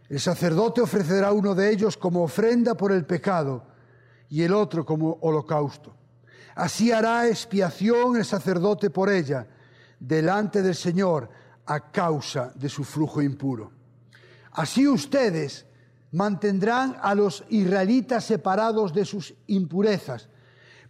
El 0.09 0.19
sacerdote 0.19 0.81
ofrecerá 0.81 1.31
uno 1.31 1.53
de 1.53 1.71
ellos 1.71 1.95
como 1.95 2.23
ofrenda 2.23 2.75
por 2.75 2.91
el 2.91 3.05
pecado 3.05 3.63
y 4.27 4.41
el 4.41 4.53
otro 4.53 4.85
como 4.85 5.19
holocausto. 5.21 5.95
Así 6.55 6.91
hará 6.91 7.27
expiación 7.27 8.17
el 8.17 8.25
sacerdote 8.25 8.89
por 8.89 9.09
ella 9.09 9.45
delante 9.99 10.61
del 10.61 10.75
Señor 10.75 11.29
a 11.69 11.91
causa 11.91 12.51
de 12.55 12.67
su 12.67 12.83
flujo 12.83 13.21
impuro. 13.21 13.71
Así 14.53 14.87
ustedes 14.87 15.67
mantendrán 16.11 16.97
a 16.99 17.13
los 17.13 17.43
israelitas 17.49 18.25
separados 18.25 18.91
de 18.91 19.05
sus 19.05 19.35
impurezas 19.45 20.29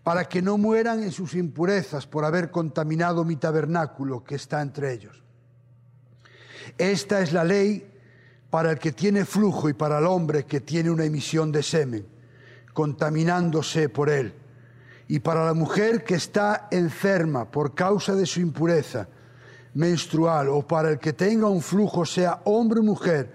para 0.04 0.24
que 0.30 0.42
no 0.42 0.58
mueran 0.58 1.04
en 1.04 1.12
sus 1.12 1.34
impurezas 1.34 2.08
por 2.08 2.24
haber 2.24 2.50
contaminado 2.50 3.26
mi 3.26 3.36
tabernáculo 3.36 4.24
que 4.24 4.36
está 4.36 4.62
entre 4.62 4.94
ellos. 4.94 5.22
Esta 6.78 7.20
es 7.20 7.34
la 7.34 7.44
ley 7.44 7.86
para 8.50 8.72
el 8.72 8.80
que 8.80 8.94
tiene 8.94 9.26
flujo 9.26 9.68
y 9.68 9.74
para 9.74 10.00
el 10.00 10.06
hombre 10.06 10.46
que 10.46 10.62
tiene 10.62 10.89
una 10.89 11.04
emisión 11.04 11.52
de 11.52 11.62
semen, 11.62 12.08
contaminándose 12.74 13.89
por 13.89 14.10
él, 14.10 14.34
y 15.10 15.20
para 15.20 15.46
la 15.46 15.54
mujer 15.54 16.06
que 16.06 16.15
está 16.15 16.70
enferma 16.72 17.52
por 17.52 17.76
causa 17.76 18.15
de 18.15 18.26
su 18.26 18.39
impureza 18.39 19.10
menstrual, 19.73 20.49
o 20.49 20.65
para 20.67 20.91
el 20.91 20.99
que 20.99 21.13
tenga 21.13 21.47
un 21.47 21.62
flujo, 21.62 22.05
sea 22.05 22.41
hombre 22.45 22.79
o 22.79 22.84
mujer, 22.84 23.32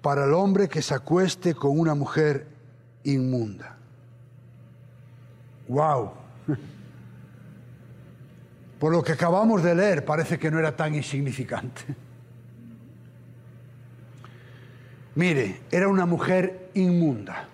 para 0.00 0.24
el 0.24 0.34
hombre 0.34 0.68
que 0.68 0.82
se 0.82 0.94
acueste 0.94 1.54
con 1.54 1.78
una 1.78 1.94
mujer 1.94 2.46
inmunda. 3.04 3.76
¡Wow! 5.68 6.12
Por 8.78 8.92
lo 8.92 9.02
que 9.02 9.12
acabamos 9.12 9.62
de 9.62 9.74
leer, 9.74 10.04
parece 10.04 10.38
que 10.38 10.50
no 10.50 10.58
era 10.58 10.76
tan 10.76 10.94
insignificante. 10.94 11.82
Mire, 15.14 15.60
era 15.70 15.88
una 15.88 16.06
mujer 16.06 16.70
inmunda. 16.74 17.48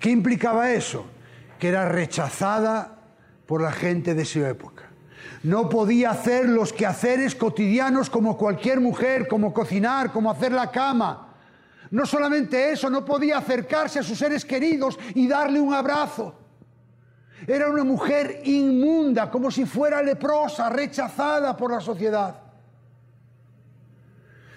¿Qué 0.00 0.10
implicaba 0.10 0.72
eso? 0.72 1.06
Que 1.58 1.68
era 1.68 1.88
rechazada 1.88 2.98
por 3.46 3.62
la 3.62 3.72
gente 3.72 4.14
de 4.14 4.24
su 4.24 4.44
época. 4.44 4.77
No 5.42 5.68
podía 5.68 6.10
hacer 6.10 6.48
los 6.48 6.72
quehaceres 6.72 7.34
cotidianos 7.34 8.10
como 8.10 8.36
cualquier 8.36 8.80
mujer, 8.80 9.28
como 9.28 9.52
cocinar, 9.52 10.12
como 10.12 10.30
hacer 10.30 10.52
la 10.52 10.70
cama. 10.70 11.28
No 11.90 12.04
solamente 12.04 12.72
eso, 12.72 12.90
no 12.90 13.04
podía 13.04 13.38
acercarse 13.38 13.98
a 13.98 14.02
sus 14.02 14.18
seres 14.18 14.44
queridos 14.44 14.98
y 15.14 15.26
darle 15.26 15.60
un 15.60 15.72
abrazo. 15.72 16.34
Era 17.46 17.70
una 17.70 17.84
mujer 17.84 18.42
inmunda, 18.44 19.30
como 19.30 19.50
si 19.50 19.64
fuera 19.64 20.02
leprosa, 20.02 20.68
rechazada 20.68 21.56
por 21.56 21.72
la 21.72 21.80
sociedad. 21.80 22.42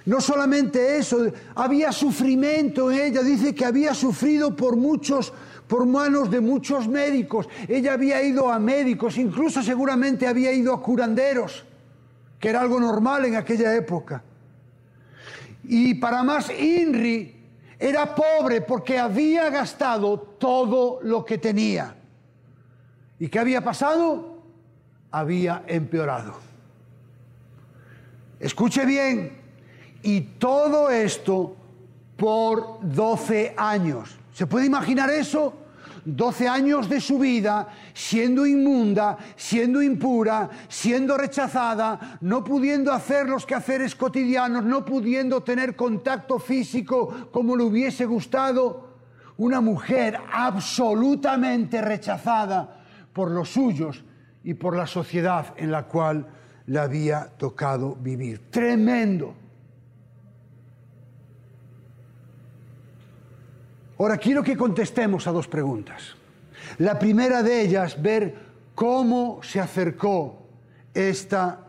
No 0.05 0.19
solamente 0.19 0.97
eso, 0.97 1.31
había 1.55 1.91
sufrimiento 1.91 2.91
en 2.91 2.99
ella, 2.99 3.21
dice 3.21 3.53
que 3.53 3.65
había 3.65 3.93
sufrido 3.93 4.55
por 4.55 4.75
muchos, 4.75 5.31
por 5.71 5.85
manos 5.85 6.29
de 6.29 6.41
muchos 6.41 6.85
médicos. 6.89 7.47
Ella 7.65 7.93
había 7.93 8.21
ido 8.21 8.51
a 8.51 8.59
médicos, 8.59 9.17
incluso 9.17 9.63
seguramente 9.63 10.27
había 10.27 10.51
ido 10.51 10.73
a 10.73 10.81
curanderos, 10.81 11.63
que 12.37 12.49
era 12.49 12.59
algo 12.59 12.77
normal 12.77 13.23
en 13.23 13.37
aquella 13.37 13.73
época. 13.73 14.21
Y 15.63 15.93
para 15.93 16.23
más, 16.23 16.49
Inri 16.49 17.33
era 17.79 18.13
pobre 18.13 18.59
porque 18.59 18.99
había 18.99 19.49
gastado 19.49 20.19
todo 20.19 20.99
lo 21.03 21.23
que 21.23 21.37
tenía. 21.37 21.95
¿Y 23.17 23.29
qué 23.29 23.39
había 23.39 23.63
pasado? 23.63 24.43
Había 25.09 25.63
empeorado. 25.67 26.35
Escuche 28.41 28.85
bien, 28.85 29.37
y 30.03 30.19
todo 30.19 30.89
esto 30.89 31.55
por 32.17 32.79
12 32.81 33.53
años. 33.55 34.17
¿Se 34.33 34.45
puede 34.47 34.65
imaginar 34.65 35.09
eso? 35.09 35.60
12 36.05 36.47
años 36.47 36.89
de 36.89 36.99
su 36.99 37.19
vida 37.19 37.67
siendo 37.93 38.45
inmunda, 38.45 39.17
siendo 39.35 39.81
impura, 39.81 40.49
siendo 40.67 41.17
rechazada, 41.17 42.17
no 42.21 42.43
pudiendo 42.43 42.91
hacer 42.91 43.27
los 43.29 43.45
quehaceres 43.45 43.95
cotidianos, 43.95 44.63
no 44.63 44.83
pudiendo 44.85 45.41
tener 45.41 45.75
contacto 45.75 46.39
físico 46.39 47.29
como 47.31 47.55
le 47.55 47.63
hubiese 47.63 48.05
gustado. 48.05 48.91
Una 49.37 49.61
mujer 49.61 50.19
absolutamente 50.31 51.81
rechazada 51.81 52.81
por 53.13 53.31
los 53.31 53.49
suyos 53.49 54.03
y 54.43 54.53
por 54.53 54.75
la 54.75 54.87
sociedad 54.87 55.53
en 55.57 55.71
la 55.71 55.83
cual 55.83 56.27
le 56.67 56.79
había 56.79 57.25
tocado 57.37 57.95
vivir. 57.95 58.49
Tremendo, 58.49 59.35
Ahora 64.01 64.17
quiero 64.17 64.41
que 64.41 64.57
contestemos 64.57 65.27
a 65.27 65.31
dos 65.31 65.47
preguntas. 65.47 66.15
La 66.79 66.97
primera 66.97 67.43
de 67.43 67.61
ellas, 67.61 68.01
ver 68.01 68.35
cómo 68.73 69.41
se 69.43 69.59
acercó 69.59 70.47
esta, 70.91 71.67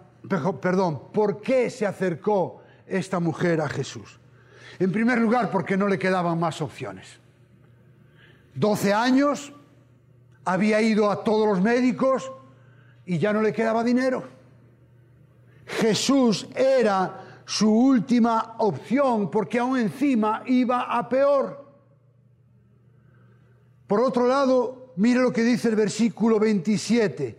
perdón, 0.58 1.12
por 1.12 1.42
qué 1.42 1.68
se 1.68 1.84
acercó 1.84 2.62
esta 2.86 3.20
mujer 3.20 3.60
a 3.60 3.68
Jesús. 3.68 4.18
En 4.78 4.90
primer 4.90 5.18
lugar, 5.18 5.50
porque 5.50 5.76
no 5.76 5.86
le 5.86 5.98
quedaban 5.98 6.40
más 6.40 6.62
opciones. 6.62 7.18
12 8.54 8.94
años, 8.94 9.52
había 10.46 10.80
ido 10.80 11.10
a 11.10 11.24
todos 11.24 11.46
los 11.46 11.60
médicos 11.60 12.32
y 13.04 13.18
ya 13.18 13.34
no 13.34 13.42
le 13.42 13.52
quedaba 13.52 13.84
dinero. 13.84 14.24
Jesús 15.66 16.48
era 16.54 17.42
su 17.44 17.70
última 17.70 18.54
opción 18.56 19.30
porque 19.30 19.58
aún 19.58 19.76
encima 19.76 20.42
iba 20.46 20.84
a 20.84 21.06
peor. 21.06 21.61
Por 23.92 24.00
otro 24.00 24.26
lado, 24.26 24.94
mire 24.96 25.20
lo 25.20 25.34
que 25.34 25.42
dice 25.42 25.68
el 25.68 25.76
versículo 25.76 26.40
27. 26.40 27.38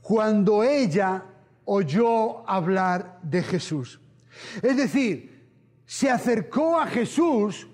Cuando 0.00 0.62
ella 0.62 1.24
oyó 1.64 2.48
hablar 2.48 3.18
de 3.24 3.42
Jesús. 3.42 4.00
Es 4.62 4.76
decir, 4.76 5.48
se 5.84 6.08
acercó 6.08 6.78
a 6.80 6.86
Jesús 6.86 7.66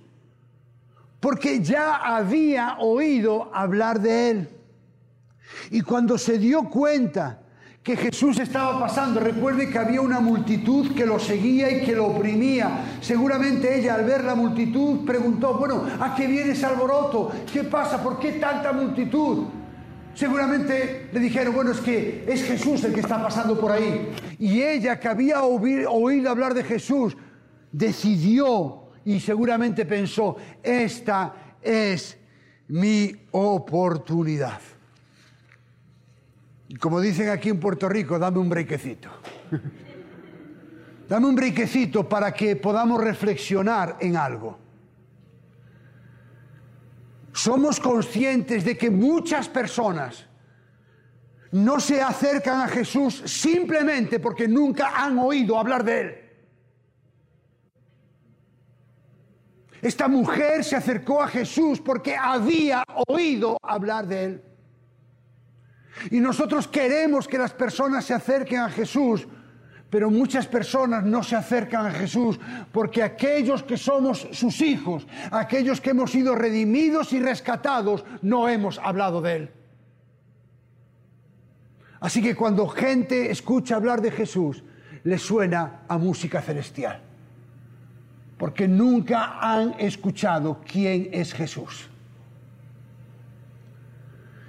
porque 1.21 1.61
ya 1.61 1.97
había 1.97 2.79
oído 2.79 3.55
hablar 3.55 4.01
de 4.01 4.31
él. 4.31 4.49
Y 5.71 5.83
cuando 5.83 6.17
se 6.17 6.39
dio 6.39 6.71
cuenta 6.71 7.43
que 7.87 7.97
Jesús 7.97 8.41
estaba 8.41 8.81
pasando, 8.81 9.21
recuerde 9.21 9.71
que 9.71 9.79
había 9.79 10.01
una 10.01 10.19
multitud 10.19 10.93
que 10.93 11.07
lo 11.07 11.21
seguía 11.21 11.71
y 11.71 11.85
que 11.85 11.95
lo 11.95 12.07
oprimía. 12.07 12.99
Seguramente 13.01 13.79
ella 13.79 13.95
al 13.95 14.05
ver 14.05 14.25
la 14.25 14.35
multitud 14.35 15.07
preguntó, 15.07 15.57
bueno, 15.57 15.87
¿a 16.01 16.13
qué 16.17 16.27
viene 16.27 16.51
ese 16.51 16.67
alboroto? 16.67 17.31
¿Qué 17.53 17.63
pasa? 17.63 18.03
¿Por 18.03 18.19
qué 18.19 18.33
tanta 18.33 18.73
multitud? 18.73 19.45
Seguramente 20.15 21.11
le 21.13 21.21
dijeron, 21.21 21.55
bueno, 21.55 21.71
es 21.71 21.79
que 21.79 22.25
es 22.27 22.43
Jesús 22.43 22.83
el 22.83 22.93
que 22.93 22.99
está 22.99 23.23
pasando 23.23 23.57
por 23.57 23.71
ahí. 23.71 24.11
Y 24.41 24.63
ella 24.63 24.99
que 24.99 25.07
había 25.07 25.45
oído 25.45 26.29
hablar 26.29 26.55
de 26.55 26.65
Jesús, 26.65 27.17
decidió 27.71 28.89
y 29.05 29.21
seguramente 29.21 29.87
pensó, 29.87 30.37
esta 30.61 31.35
es 31.63 32.19
mi 32.67 33.13
oportunidad. 33.31 34.59
Como 36.81 37.01
dicen 37.01 37.29
aquí 37.31 37.49
en 37.49 37.61
Puerto 37.61 37.89
Rico, 37.89 38.19
dame 38.19 38.39
un 38.39 38.49
brequecito. 38.49 39.09
dame 41.09 41.27
un 41.27 41.35
brequecito 41.35 42.09
para 42.09 42.33
que 42.33 42.57
podamos 42.57 43.03
reflexionar 43.03 43.97
en 44.01 44.17
algo. 44.17 44.59
Somos 47.33 47.79
conscientes 47.81 48.65
de 48.65 48.77
que 48.77 48.91
muchas 48.91 49.49
personas 49.49 50.27
no 51.53 51.81
se 51.81 52.03
acercan 52.03 52.61
a 52.61 52.69
Jesús 52.69 53.23
simplemente 53.27 54.21
porque 54.21 54.49
nunca 54.49 54.93
han 54.97 55.19
oído 55.19 55.59
hablar 55.59 55.85
de 55.85 56.01
Él. 56.01 56.27
Esta 59.83 60.09
mujer 60.09 60.65
se 60.65 60.77
acercó 60.77 61.23
a 61.23 61.29
Jesús 61.29 61.81
porque 61.81 62.17
había 62.17 62.83
oído 63.07 63.59
hablar 63.63 64.07
de 64.07 64.25
Él. 64.25 64.43
Y 66.11 66.21
nosotros 66.21 66.69
queremos 66.69 67.27
que 67.27 67.39
las 67.39 67.53
personas 67.53 68.05
se 68.05 68.15
acerquen 68.15 68.61
a 68.61 68.71
Jesús, 68.71 69.27
pero 69.91 70.11
muchas 70.11 70.47
personas 70.47 71.05
no 71.05 71.23
se 71.23 71.37
acercan 71.37 71.87
a 71.87 71.91
Jesús 71.91 72.39
porque 72.73 73.03
aquellos 73.03 73.63
que 73.63 73.77
somos 73.77 74.29
sus 74.33 74.61
hijos, 74.61 75.07
aquellos 75.31 75.81
que 75.81 75.91
hemos 75.91 76.11
sido 76.11 76.35
redimidos 76.35 77.13
y 77.13 77.21
rescatados, 77.21 78.05
no 78.23 78.49
hemos 78.49 78.79
hablado 78.79 79.21
de 79.23 79.37
Él. 79.37 79.51
Así 82.01 82.23
que 82.23 82.35
cuando 82.35 82.69
gente 82.69 83.31
escucha 83.31 83.77
hablar 83.77 84.03
de 84.03 84.11
Jesús, 84.11 84.63
le 85.05 85.19
suena 85.19 85.83
a 85.89 85.99
música 85.99 86.43
celestial, 86.43 87.01
porque 88.37 88.69
nunca 88.69 89.39
han 89.41 89.75
escuchado 89.79 90.61
quién 90.67 91.09
es 91.13 91.33
Jesús. 91.33 91.89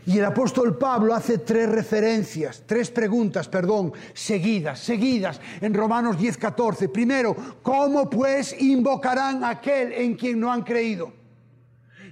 Y 0.08 0.20
el 0.20 0.24
apóstol 0.24 0.78
Pablo 0.78 1.14
hace 1.14 1.40
tres 1.40 1.68
referencias, 1.68 2.64
tres 2.66 2.90
preguntas, 2.92 3.50
perdón, 3.50 3.92
seguidas, 4.14 4.80
seguidas 4.80 5.42
en 5.60 5.74
Romanos 5.74 6.18
10, 6.18 6.38
14. 6.38 6.88
Primero, 6.88 7.36
¿cómo 7.62 8.10
pues 8.10 8.56
invocarán 8.62 9.44
a 9.44 9.50
aquel 9.50 9.92
en 9.92 10.16
quien 10.16 10.40
no 10.40 10.50
han 10.50 10.62
creído? 10.62 11.12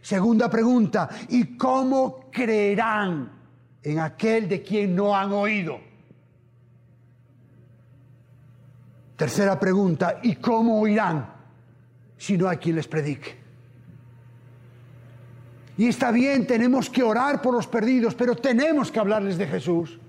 Segunda 0.02 0.50
pregunta, 0.50 1.08
¿y 1.30 1.56
cómo 1.56 2.30
creerán 2.30 3.32
en 3.82 4.00
aquel 4.00 4.50
de 4.50 4.62
quien 4.62 4.94
no 4.94 5.16
han 5.16 5.32
oído? 5.32 5.80
Tercera 9.16 9.58
pregunta, 9.58 10.20
¿y 10.22 10.36
cómo 10.36 10.82
oirán 10.82 11.34
si 12.18 12.38
no 12.38 12.50
hay 12.50 12.58
quien 12.58 12.76
les 12.76 12.90
predique? 12.90 13.45
Y 15.78 15.88
está 15.88 16.12
bien, 16.12 16.48
tenemos 16.48 16.90
que 16.90 17.04
orar 17.04 17.42
por 17.42 17.54
los 17.54 17.68
perdidos, 17.68 18.16
pero 18.16 18.36
tenemos 18.36 18.92
que 18.92 19.00
hablarles 19.00 19.38
de 19.38 19.48
Jesús. 19.48 20.00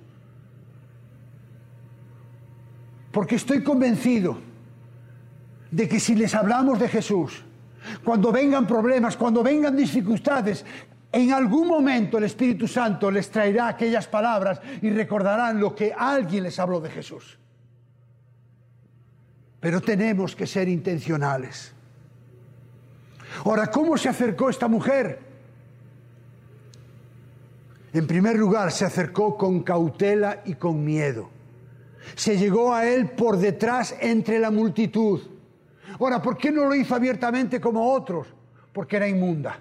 Porque 3.10 3.34
estoy 3.34 3.64
convencido 3.64 4.38
de 5.70 5.88
que 5.88 5.98
si 5.98 6.14
les 6.14 6.34
hablamos 6.34 6.78
de 6.78 6.88
Jesús, 6.88 7.42
cuando 8.04 8.30
vengan 8.30 8.66
problemas, 8.66 9.16
cuando 9.16 9.42
vengan 9.42 9.76
dificultades, 9.76 10.64
en 11.10 11.32
algún 11.32 11.66
momento 11.66 12.18
el 12.18 12.24
Espíritu 12.24 12.68
Santo 12.68 13.10
les 13.10 13.30
traerá 13.30 13.68
aquellas 13.68 14.06
palabras 14.06 14.60
y 14.82 14.90
recordarán 14.90 15.58
lo 15.58 15.74
que 15.74 15.92
alguien 15.96 16.44
les 16.44 16.58
habló 16.58 16.80
de 16.80 16.90
Jesús. 16.90 17.38
Pero 19.58 19.80
tenemos 19.80 20.36
que 20.36 20.46
ser 20.46 20.68
intencionales. 20.68 21.72
Ahora, 23.44 23.68
¿cómo 23.68 23.96
se 23.96 24.08
acercó 24.08 24.50
esta 24.50 24.68
mujer? 24.68 25.25
En 27.96 28.06
primer 28.06 28.36
lugar, 28.36 28.72
se 28.72 28.84
acercó 28.84 29.38
con 29.38 29.62
cautela 29.62 30.42
y 30.44 30.56
con 30.56 30.84
miedo. 30.84 31.30
Se 32.14 32.36
llegó 32.36 32.74
a 32.74 32.84
él 32.86 33.12
por 33.12 33.38
detrás 33.38 33.96
entre 33.98 34.38
la 34.38 34.50
multitud. 34.50 35.22
Ahora, 35.98 36.20
¿por 36.20 36.36
qué 36.36 36.52
no 36.52 36.66
lo 36.66 36.74
hizo 36.74 36.94
abiertamente 36.94 37.58
como 37.58 37.90
otros? 37.90 38.26
Porque 38.74 38.96
era 38.96 39.08
inmunda. 39.08 39.58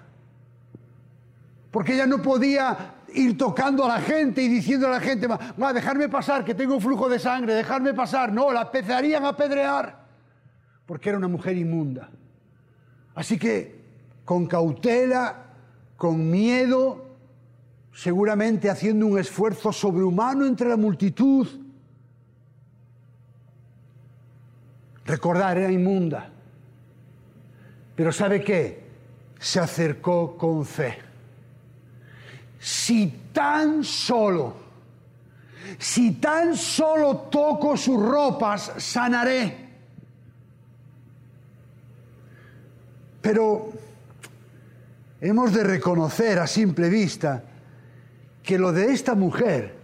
Porque 1.70 1.94
ella 1.94 2.06
no 2.06 2.20
podía 2.20 2.96
ir 3.14 3.38
tocando 3.38 3.86
a 3.86 3.88
la 3.88 4.00
gente 4.02 4.42
y 4.42 4.48
diciendo 4.48 4.86
a 4.88 4.90
la 4.90 5.00
gente, 5.00 5.26
va, 5.26 5.72
dejarme 5.72 6.10
pasar, 6.10 6.44
que 6.44 6.54
tengo 6.54 6.74
un 6.74 6.82
flujo 6.82 7.08
de 7.08 7.18
sangre, 7.18 7.54
dejarme 7.54 7.94
pasar. 7.94 8.34
No, 8.34 8.52
la 8.52 8.62
empezarían 8.62 9.24
a 9.24 9.28
apedrear. 9.28 10.04
Porque 10.84 11.08
era 11.08 11.16
una 11.16 11.28
mujer 11.28 11.56
inmunda. 11.56 12.10
Así 13.14 13.38
que, 13.38 13.80
con 14.26 14.46
cautela, 14.46 15.54
con 15.96 16.30
miedo, 16.30 17.05
seguramente 17.96 18.68
haciendo 18.68 19.06
un 19.06 19.18
esfuerzo 19.18 19.72
sobrehumano 19.72 20.46
entre 20.46 20.68
la 20.68 20.76
multitud. 20.76 21.48
Recordar, 25.06 25.56
era 25.56 25.72
inmunda. 25.72 26.28
Pero 27.94 28.12
¿sabe 28.12 28.44
qué? 28.44 28.84
Se 29.38 29.60
acercó 29.60 30.36
con 30.36 30.66
fe. 30.66 30.98
Si 32.58 33.30
tan 33.32 33.82
solo, 33.82 34.56
si 35.78 36.12
tan 36.16 36.54
solo 36.54 37.16
toco 37.30 37.78
sus 37.78 37.98
ropas, 37.98 38.72
sanaré. 38.76 39.70
Pero 43.22 43.72
hemos 45.18 45.54
de 45.54 45.64
reconocer 45.64 46.38
a 46.38 46.46
simple 46.46 46.90
vista 46.90 47.42
que 48.46 48.58
lo 48.58 48.72
de 48.72 48.92
esta 48.92 49.16
mujer 49.16 49.74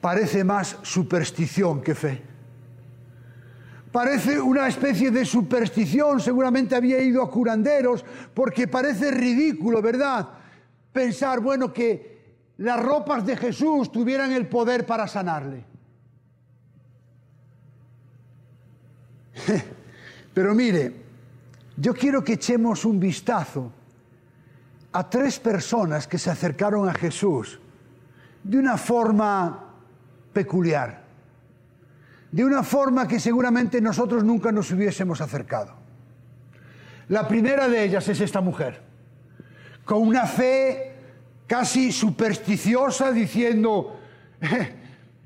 parece 0.00 0.42
más 0.44 0.78
superstición 0.82 1.82
que 1.82 1.94
fe. 1.94 2.22
Parece 3.92 4.40
una 4.40 4.66
especie 4.66 5.10
de 5.10 5.26
superstición, 5.26 6.20
seguramente 6.20 6.74
había 6.74 7.02
ido 7.02 7.22
a 7.22 7.30
curanderos, 7.30 8.02
porque 8.32 8.66
parece 8.66 9.10
ridículo, 9.10 9.82
¿verdad? 9.82 10.26
Pensar, 10.90 11.40
bueno, 11.40 11.70
que 11.70 12.18
las 12.56 12.80
ropas 12.80 13.26
de 13.26 13.36
Jesús 13.36 13.92
tuvieran 13.92 14.32
el 14.32 14.46
poder 14.46 14.86
para 14.86 15.06
sanarle. 15.06 15.64
Pero 20.32 20.54
mire, 20.54 20.94
yo 21.76 21.92
quiero 21.92 22.24
que 22.24 22.32
echemos 22.34 22.86
un 22.86 22.98
vistazo 22.98 23.70
a 24.92 25.08
tres 25.08 25.38
personas 25.38 26.06
que 26.06 26.18
se 26.18 26.30
acercaron 26.30 26.88
a 26.88 26.94
Jesús 26.94 27.60
de 28.42 28.58
una 28.58 28.76
forma 28.76 29.64
peculiar, 30.32 31.02
de 32.30 32.44
una 32.44 32.62
forma 32.62 33.06
que 33.06 33.20
seguramente 33.20 33.80
nosotros 33.80 34.24
nunca 34.24 34.52
nos 34.52 34.70
hubiésemos 34.70 35.20
acercado. 35.20 35.74
La 37.08 37.26
primera 37.26 37.68
de 37.68 37.84
ellas 37.84 38.08
es 38.08 38.20
esta 38.20 38.40
mujer, 38.40 38.82
con 39.84 40.02
una 40.02 40.26
fe 40.26 40.94
casi 41.46 41.92
supersticiosa 41.92 43.10
diciendo, 43.12 43.98
eh, 44.40 44.74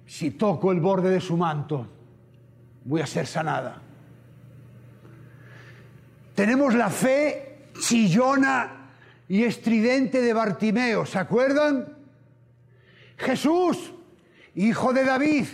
si 0.07 0.33
toco 0.33 0.73
el 0.73 0.81
borde 0.81 1.11
de 1.11 1.21
su 1.21 1.37
manto, 1.37 1.87
voy 2.85 3.01
a 3.01 3.07
ser 3.07 3.27
sanada. 3.27 3.81
Tenemos 6.35 6.75
la 6.75 6.89
fe 6.89 7.69
chillona 7.79 8.82
y 9.29 9.45
estridente 9.45 10.21
de 10.21 10.33
Bartimeo, 10.33 11.07
¿se 11.07 11.19
acuerdan? 11.19 11.97
Jesús, 13.17 13.93
hijo 14.55 14.93
de 14.93 15.05
David, 15.05 15.47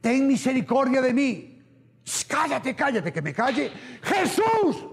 ten 0.00 0.26
misericordia 0.26 1.00
de 1.00 1.14
mí. 1.14 1.62
Cállate, 2.28 2.76
cállate, 2.76 3.12
que 3.12 3.22
me 3.22 3.34
calle. 3.34 3.72
Jesús, 4.02 4.86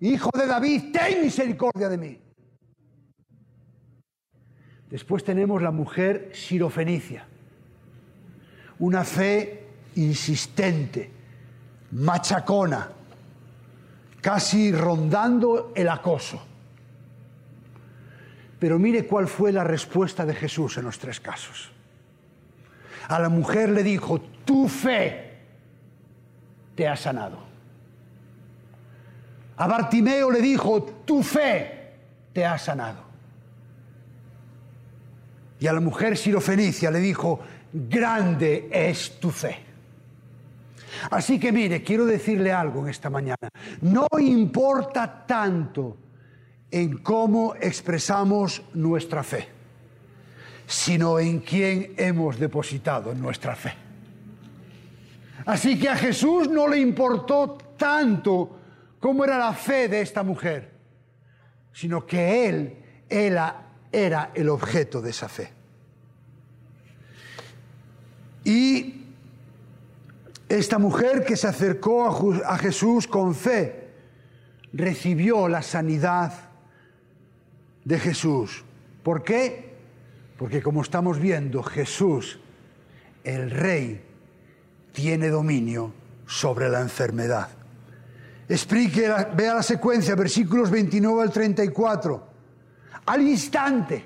hijo 0.00 0.30
de 0.36 0.46
David, 0.46 0.92
ten 0.92 1.22
misericordia 1.22 1.88
de 1.88 1.98
mí. 1.98 2.18
Después 4.90 5.24
tenemos 5.24 5.62
la 5.62 5.70
mujer 5.70 6.30
sirofenicia, 6.32 7.26
una 8.78 9.04
fe 9.04 9.66
insistente, 9.96 11.10
machacona, 11.92 12.90
casi 14.20 14.72
rondando 14.72 15.72
el 15.74 15.88
acoso. 15.88 16.53
Pero 18.58 18.78
mire 18.78 19.06
cuál 19.06 19.28
fue 19.28 19.52
la 19.52 19.64
respuesta 19.64 20.24
de 20.24 20.34
Jesús 20.34 20.76
en 20.78 20.84
los 20.84 20.98
tres 20.98 21.20
casos. 21.20 21.70
A 23.08 23.18
la 23.18 23.28
mujer 23.28 23.70
le 23.70 23.82
dijo, 23.82 24.20
tu 24.44 24.68
fe 24.68 25.38
te 26.74 26.88
ha 26.88 26.96
sanado. 26.96 27.38
A 29.56 29.66
Bartimeo 29.66 30.30
le 30.30 30.40
dijo, 30.40 30.82
tu 31.04 31.22
fe 31.22 31.92
te 32.32 32.44
ha 32.44 32.58
sanado. 32.58 33.04
Y 35.60 35.66
a 35.66 35.72
la 35.72 35.80
mujer 35.80 36.16
sirofenicia 36.16 36.90
le 36.90 36.98
dijo, 36.98 37.40
grande 37.72 38.68
es 38.70 39.20
tu 39.20 39.30
fe. 39.30 39.58
Así 41.10 41.38
que 41.38 41.52
mire, 41.52 41.82
quiero 41.82 42.04
decirle 42.04 42.52
algo 42.52 42.82
en 42.82 42.88
esta 42.88 43.10
mañana. 43.10 43.48
No 43.82 44.06
importa 44.18 45.24
tanto 45.26 45.96
en 46.74 46.98
cómo 46.98 47.54
expresamos 47.54 48.60
nuestra 48.74 49.22
fe, 49.22 49.46
sino 50.66 51.20
en 51.20 51.38
quién 51.38 51.94
hemos 51.96 52.36
depositado 52.36 53.14
nuestra 53.14 53.54
fe. 53.54 53.72
Así 55.46 55.78
que 55.78 55.88
a 55.88 55.94
Jesús 55.94 56.48
no 56.48 56.66
le 56.66 56.78
importó 56.78 57.56
tanto 57.76 58.58
cómo 58.98 59.24
era 59.24 59.38
la 59.38 59.52
fe 59.52 59.86
de 59.86 60.00
esta 60.00 60.24
mujer, 60.24 60.72
sino 61.72 62.04
que 62.04 62.48
Él 62.48 62.76
era, 63.08 63.68
era 63.92 64.32
el 64.34 64.48
objeto 64.48 65.00
de 65.00 65.10
esa 65.10 65.28
fe. 65.28 65.52
Y 68.42 69.04
esta 70.48 70.80
mujer 70.80 71.24
que 71.24 71.36
se 71.36 71.46
acercó 71.46 72.42
a 72.44 72.58
Jesús 72.58 73.06
con 73.06 73.32
fe, 73.32 73.90
recibió 74.72 75.46
la 75.46 75.62
sanidad 75.62 76.50
de 77.84 77.98
Jesús. 77.98 78.64
¿Por 79.02 79.22
qué? 79.22 79.74
Porque 80.38 80.62
como 80.62 80.82
estamos 80.82 81.18
viendo, 81.18 81.62
Jesús, 81.62 82.38
el 83.22 83.50
Rey, 83.50 84.02
tiene 84.92 85.28
dominio 85.28 85.92
sobre 86.26 86.68
la 86.68 86.80
enfermedad. 86.80 87.48
Explique, 88.48 89.12
vea 89.34 89.54
la 89.54 89.62
secuencia, 89.62 90.14
versículos 90.14 90.70
29 90.70 91.22
al 91.22 91.30
34. 91.30 92.28
Al 93.06 93.22
instante. 93.22 94.04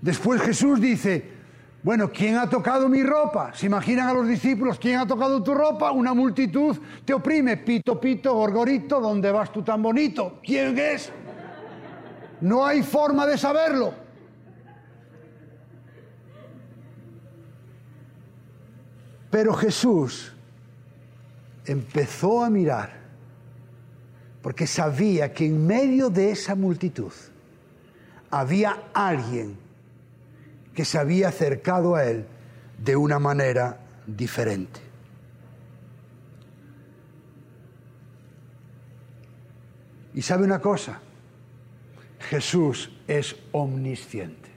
Después 0.00 0.40
Jesús 0.40 0.80
dice, 0.80 1.39
bueno, 1.82 2.10
¿quién 2.10 2.36
ha 2.36 2.48
tocado 2.48 2.88
mi 2.88 3.02
ropa? 3.02 3.52
Se 3.54 3.66
imaginan 3.66 4.08
a 4.08 4.12
los 4.12 4.28
discípulos, 4.28 4.78
¿quién 4.78 4.98
ha 4.98 5.06
tocado 5.06 5.42
tu 5.42 5.54
ropa? 5.54 5.92
Una 5.92 6.12
multitud 6.12 6.76
te 7.04 7.14
oprime, 7.14 7.56
pito, 7.56 7.98
pito, 7.98 8.34
gorgorito, 8.34 9.00
¿dónde 9.00 9.32
vas 9.32 9.50
tú 9.50 9.62
tan 9.62 9.82
bonito? 9.82 10.40
¿Quién 10.42 10.78
es? 10.78 11.10
No 12.42 12.66
hay 12.66 12.82
forma 12.82 13.26
de 13.26 13.38
saberlo. 13.38 13.94
Pero 19.30 19.54
Jesús 19.54 20.34
empezó 21.64 22.44
a 22.44 22.50
mirar 22.50 23.00
porque 24.42 24.66
sabía 24.66 25.32
que 25.32 25.46
en 25.46 25.66
medio 25.66 26.10
de 26.10 26.32
esa 26.32 26.54
multitud 26.54 27.12
había 28.30 28.84
alguien 28.92 29.69
se 30.84 30.98
había 30.98 31.28
acercado 31.28 31.94
a 31.94 32.04
él 32.04 32.24
de 32.78 32.96
una 32.96 33.18
manera 33.18 33.78
diferente. 34.06 34.80
Y 40.14 40.22
sabe 40.22 40.44
una 40.44 40.60
cosa, 40.60 41.00
Jesús 42.28 42.90
es 43.06 43.36
omnisciente. 43.52 44.50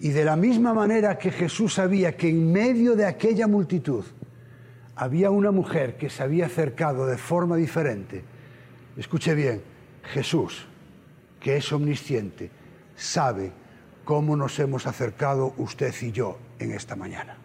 Y 0.00 0.10
de 0.10 0.24
la 0.24 0.36
misma 0.36 0.74
manera 0.74 1.18
que 1.18 1.30
Jesús 1.30 1.74
sabía 1.74 2.16
que 2.16 2.28
en 2.28 2.52
medio 2.52 2.94
de 2.94 3.06
aquella 3.06 3.46
multitud 3.46 4.04
había 4.94 5.30
una 5.30 5.50
mujer 5.50 5.96
que 5.96 6.10
se 6.10 6.22
había 6.22 6.46
acercado 6.46 7.06
de 7.06 7.18
forma 7.18 7.56
diferente, 7.56 8.22
escuche 8.96 9.34
bien, 9.34 9.62
Jesús, 10.12 10.66
que 11.40 11.56
es 11.56 11.72
omnisciente, 11.72 12.50
sabe 12.96 13.52
cómo 14.08 14.36
nos 14.36 14.58
hemos 14.58 14.86
acercado 14.86 15.52
usted 15.58 15.94
y 16.00 16.12
yo 16.12 16.38
en 16.58 16.72
esta 16.72 16.96
mañana. 16.96 17.36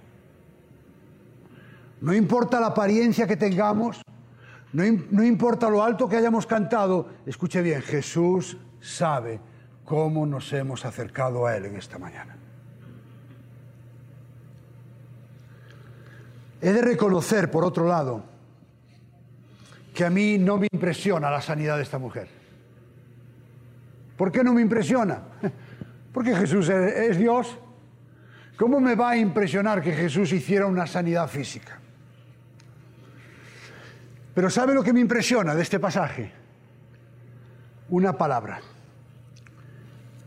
No 1.99 2.13
importa 2.13 2.57
la 2.61 2.67
apariencia 2.67 3.27
que 3.27 3.35
tengamos, 3.35 4.01
no, 4.71 4.85
importa 5.25 5.69
lo 5.69 5.83
alto 5.83 6.07
que 6.07 6.15
hayamos 6.15 6.47
cantado, 6.47 7.09
escuche 7.25 7.61
bien, 7.61 7.81
Jesús 7.81 8.55
sabe 8.79 9.41
cómo 9.83 10.25
nos 10.25 10.53
hemos 10.53 10.85
acercado 10.85 11.45
a 11.45 11.57
Él 11.57 11.65
en 11.65 11.75
esta 11.75 11.99
mañana. 11.99 12.37
He 16.61 16.71
de 16.71 16.81
reconocer, 16.81 17.51
por 17.51 17.65
otro 17.65 17.85
lado, 17.85 18.23
que 19.93 20.05
a 20.05 20.09
mí 20.09 20.37
no 20.37 20.59
me 20.59 20.69
impresiona 20.71 21.29
la 21.29 21.41
sanidad 21.41 21.75
de 21.75 21.83
esta 21.83 21.97
mujer. 21.97 22.29
¿Por 24.15 24.31
qué 24.31 24.45
no 24.45 24.53
me 24.53 24.61
impresiona? 24.61 25.23
Porque 26.13 26.35
Jesús 26.35 26.69
es 26.69 27.17
Dios. 27.17 27.57
¿Cómo 28.55 28.79
me 28.79 28.95
va 28.95 29.11
a 29.11 29.17
impresionar 29.17 29.81
que 29.81 29.91
Jesús 29.91 30.31
hiciera 30.31 30.67
una 30.67 30.85
sanidad 30.85 31.27
física? 31.27 31.79
Pero 34.33 34.49
¿sabe 34.49 34.73
lo 34.73 34.83
que 34.83 34.93
me 34.93 34.99
impresiona 34.99 35.55
de 35.55 35.63
este 35.63 35.79
pasaje? 35.79 36.31
Una 37.89 38.13
palabra. 38.13 38.61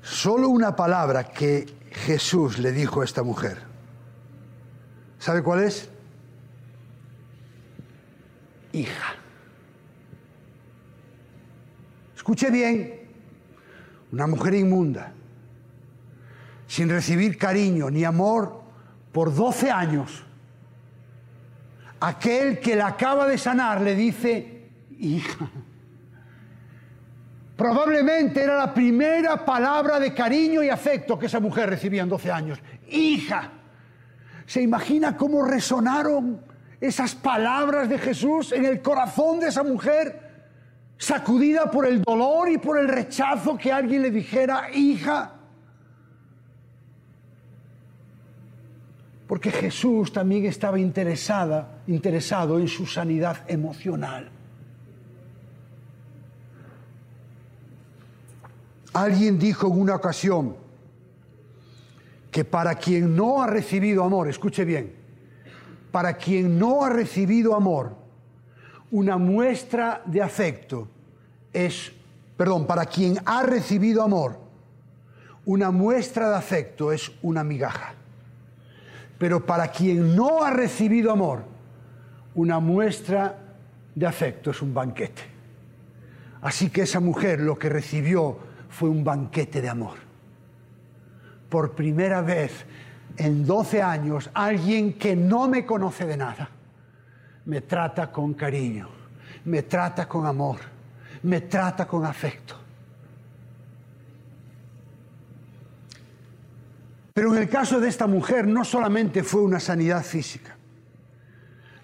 Solo 0.03 0.49
una 0.49 0.75
palabra 0.75 1.25
que 1.25 1.66
Jesús 1.90 2.59
le 2.59 2.72
dijo 2.72 3.01
a 3.01 3.05
esta 3.05 3.22
mujer. 3.22 3.59
¿Sabe 5.18 5.42
cuál 5.42 5.62
es? 5.62 5.88
Hija. 8.72 9.14
Escuche 12.14 12.51
bien, 12.51 13.09
una 14.12 14.27
mujer 14.27 14.55
inmunda, 14.55 15.12
sin 16.66 16.88
recibir 16.88 17.38
cariño 17.38 17.90
ni 17.90 18.05
amor 18.05 18.62
por 19.12 19.35
12 19.35 19.70
años, 19.70 20.24
aquel 22.00 22.61
que 22.61 22.76
la 22.76 22.88
acaba 22.88 23.26
de 23.26 23.38
sanar 23.38 23.81
le 23.81 23.94
dice, 23.94 24.68
hija. 24.98 25.50
Probablemente 27.57 28.42
era 28.42 28.57
la 28.57 28.74
primera 28.74 29.42
palabra 29.42 29.98
de 29.98 30.12
cariño 30.12 30.62
y 30.62 30.68
afecto 30.68 31.18
que 31.18 31.26
esa 31.26 31.40
mujer 31.40 31.70
recibía 31.70 32.02
en 32.02 32.09
12 32.09 32.31
años. 32.31 32.59
Hija. 32.88 33.50
¿Se 34.44 34.61
imagina 34.61 35.16
cómo 35.16 35.42
resonaron 35.42 36.42
esas 36.81 37.14
palabras 37.14 37.88
de 37.88 37.98
Jesús 37.98 38.52
en 38.52 38.66
el 38.66 38.83
corazón 38.83 39.40
de 39.40 39.48
esa 39.48 39.62
mujer? 39.62 40.26
Sacudida 40.98 41.70
por 41.70 41.87
el 41.87 42.02
dolor 42.02 42.50
y 42.50 42.59
por 42.59 42.79
el 42.79 42.88
rechazo 42.88 43.57
que 43.57 43.72
alguien 43.72 44.02
le 44.02 44.11
dijera, 44.11 44.70
hija. 44.72 45.36
Porque 49.26 49.50
Jesús 49.50 50.12
también 50.12 50.44
estaba 50.46 50.78
interesada, 50.78 51.82
interesado 51.86 52.58
en 52.58 52.68
su 52.68 52.86
sanidad 52.86 53.38
emocional. 53.48 54.30
Alguien 58.92 59.38
dijo 59.38 59.66
en 59.66 59.80
una 59.80 59.96
ocasión 59.96 60.56
que 62.30 62.44
para 62.44 62.76
quien 62.76 63.16
no 63.16 63.42
ha 63.42 63.46
recibido 63.46 64.04
amor, 64.04 64.28
escuche 64.28 64.64
bien, 64.64 64.94
para 65.90 66.16
quien 66.16 66.58
no 66.58 66.84
ha 66.84 66.90
recibido 66.90 67.54
amor, 67.54 67.96
una 68.90 69.18
muestra 69.18 70.02
de 70.06 70.22
afecto 70.22 70.88
es, 71.52 71.92
perdón, 72.36 72.66
para 72.66 72.86
quien 72.86 73.18
ha 73.24 73.42
recibido 73.42 74.02
amor, 74.02 74.38
una 75.44 75.70
muestra 75.70 76.30
de 76.30 76.36
afecto 76.36 76.92
es 76.92 77.10
una 77.22 77.42
migaja. 77.42 77.95
Pero 79.18 79.44
para 79.44 79.68
quien 79.68 80.14
no 80.14 80.42
ha 80.44 80.50
recibido 80.50 81.11
amor, 81.11 81.44
una 82.35 82.61
muestra 82.61 83.38
de 83.94 84.07
afecto 84.07 84.50
es 84.50 84.61
un 84.61 84.74
banquete. 84.74 85.22
Así 86.42 86.68
que 86.70 86.83
esa 86.83 87.00
mujer 87.00 87.40
lo 87.40 87.59
que 87.59 87.68
recibió 87.68 88.38
fue 88.68 88.88
un 88.88 89.02
banquete 89.02 89.62
de 89.62 89.68
amor. 89.68 89.96
Por 91.48 91.74
primera 91.74 92.20
vez 92.20 92.66
en 93.16 93.46
12 93.46 93.83
años, 93.83 94.31
alguien 94.35 94.94
que 94.94 95.16
no 95.16 95.48
me 95.48 95.64
conoce 95.64 96.07
de 96.07 96.16
nada, 96.16 96.50
me 97.46 97.62
trata 97.62 98.12
con 98.12 98.35
cariño, 98.35 98.88
me 99.46 99.62
trata 99.62 100.07
con 100.07 100.26
amor, 100.26 100.59
me 101.22 101.42
trata 101.42 101.87
con 101.87 102.05
afecto. 102.05 102.65
Pero 107.16 107.35
en 107.35 107.40
el 107.40 107.48
caso 107.48 107.81
de 107.81 107.88
esta 107.88 108.07
mujer 108.07 108.46
no 108.46 108.62
solamente 108.62 109.22
fue 109.22 109.40
una 109.40 109.59
sanidad 109.59 110.05
física. 110.05 110.55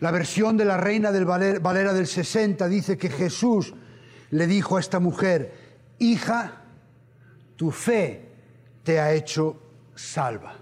La 0.01 0.11
versión 0.11 0.59
de 0.59 0.67
la 0.67 0.77
reina 0.77 1.11
del 1.11 1.25
Valera 1.25 1.95
del 1.95 2.07
60 2.07 2.69
dice 2.69 2.99
que 2.99 3.09
Jesús 3.09 3.73
le 4.29 4.47
dijo 4.47 4.77
a 4.77 4.81
esta 4.81 5.01
mujer, 5.01 5.55
hija, 6.01 6.61
tu 7.57 7.71
fe 7.71 8.29
te 8.85 9.01
ha 9.01 9.11
hecho 9.15 9.57
salva. 9.95 10.53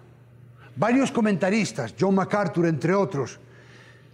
Varios 0.77 1.11
comentaristas, 1.11 1.97
John 1.99 2.15
MacArthur 2.15 2.69
entre 2.69 2.95
otros, 2.95 3.41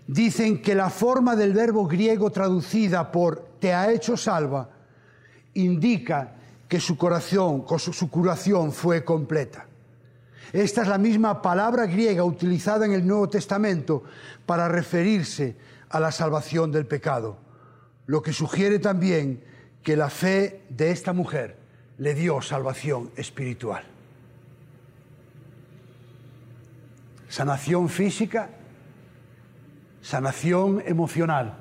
dicen 0.06 0.62
que 0.62 0.74
la 0.74 0.88
forma 0.88 1.36
del 1.36 1.52
verbo 1.52 1.86
griego 1.86 2.30
traducida 2.30 3.12
por 3.12 3.46
te 3.60 3.74
ha 3.74 3.92
hecho 3.92 4.16
salva 4.16 4.70
indica 5.52 6.32
que 6.66 6.80
su, 6.80 6.96
corazón, 6.96 7.66
su 7.78 8.10
curación 8.10 8.72
fue 8.72 9.04
completa. 9.04 9.65
Esta 10.56 10.80
es 10.80 10.88
la 10.88 10.96
misma 10.96 11.42
palabra 11.42 11.84
griega 11.84 12.24
utilizada 12.24 12.86
en 12.86 12.92
el 12.92 13.06
Nuevo 13.06 13.28
Testamento 13.28 14.04
para 14.46 14.68
referirse 14.68 15.54
a 15.90 16.00
la 16.00 16.10
salvación 16.10 16.72
del 16.72 16.86
pecado, 16.86 17.36
lo 18.06 18.22
que 18.22 18.32
sugiere 18.32 18.78
también 18.78 19.44
que 19.82 19.98
la 19.98 20.08
fe 20.08 20.62
de 20.70 20.92
esta 20.92 21.12
mujer 21.12 21.58
le 21.98 22.14
dio 22.14 22.40
salvación 22.40 23.10
espiritual. 23.16 23.84
Sanación 27.28 27.90
física, 27.90 28.48
sanación 30.00 30.82
emocional 30.86 31.54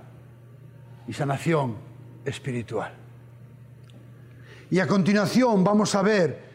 y 1.05 1.11
sanación 1.11 1.75
espiritual. 2.23 2.93
Y 4.71 4.79
a 4.79 4.87
continuación 4.87 5.65
vamos 5.65 5.95
a 5.95 6.01
ver 6.01 6.45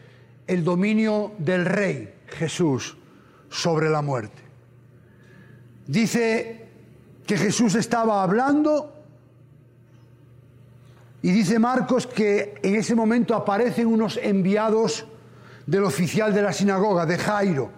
el 0.47 0.63
dominio 0.63 1.33
del 1.37 1.65
rey 1.65 2.15
Jesús 2.31 2.97
sobre 3.49 3.89
la 3.89 4.01
muerte. 4.01 4.41
Dice 5.87 6.69
que 7.25 7.37
Jesús 7.37 7.75
estaba 7.75 8.23
hablando 8.23 8.93
y 11.21 11.31
dice 11.31 11.59
Marcos 11.59 12.07
que 12.07 12.55
en 12.63 12.75
ese 12.75 12.95
momento 12.95 13.35
aparecen 13.35 13.87
unos 13.87 14.17
enviados 14.17 15.05
del 15.67 15.83
oficial 15.83 16.33
de 16.33 16.41
la 16.41 16.53
sinagoga, 16.53 17.05
de 17.05 17.17
Jairo, 17.17 17.71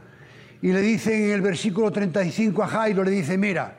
y 0.61 0.71
le 0.71 0.81
dice 0.81 1.25
en 1.25 1.31
el 1.31 1.41
versículo 1.41 1.91
35 1.91 2.63
a 2.63 2.67
Jairo, 2.67 3.03
le 3.03 3.11
dice, 3.11 3.37
mira, 3.37 3.75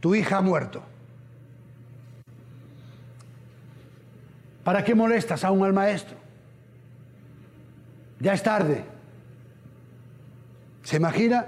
tu 0.00 0.14
hija 0.14 0.36
ha 0.36 0.42
muerto. 0.42 0.82
¿Para 4.62 4.84
qué 4.84 4.94
molestas 4.94 5.44
aún 5.44 5.64
al 5.64 5.72
maestro? 5.72 6.16
Ya 8.20 8.34
es 8.34 8.42
tarde. 8.42 8.93
¿Se 10.84 10.96
imagina? 10.98 11.46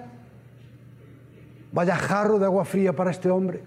Vaya 1.70 1.96
jarro 1.96 2.38
de 2.38 2.46
agua 2.46 2.64
fría 2.64 2.96
para 2.96 3.10
este 3.10 3.30
hombre. 3.30 3.62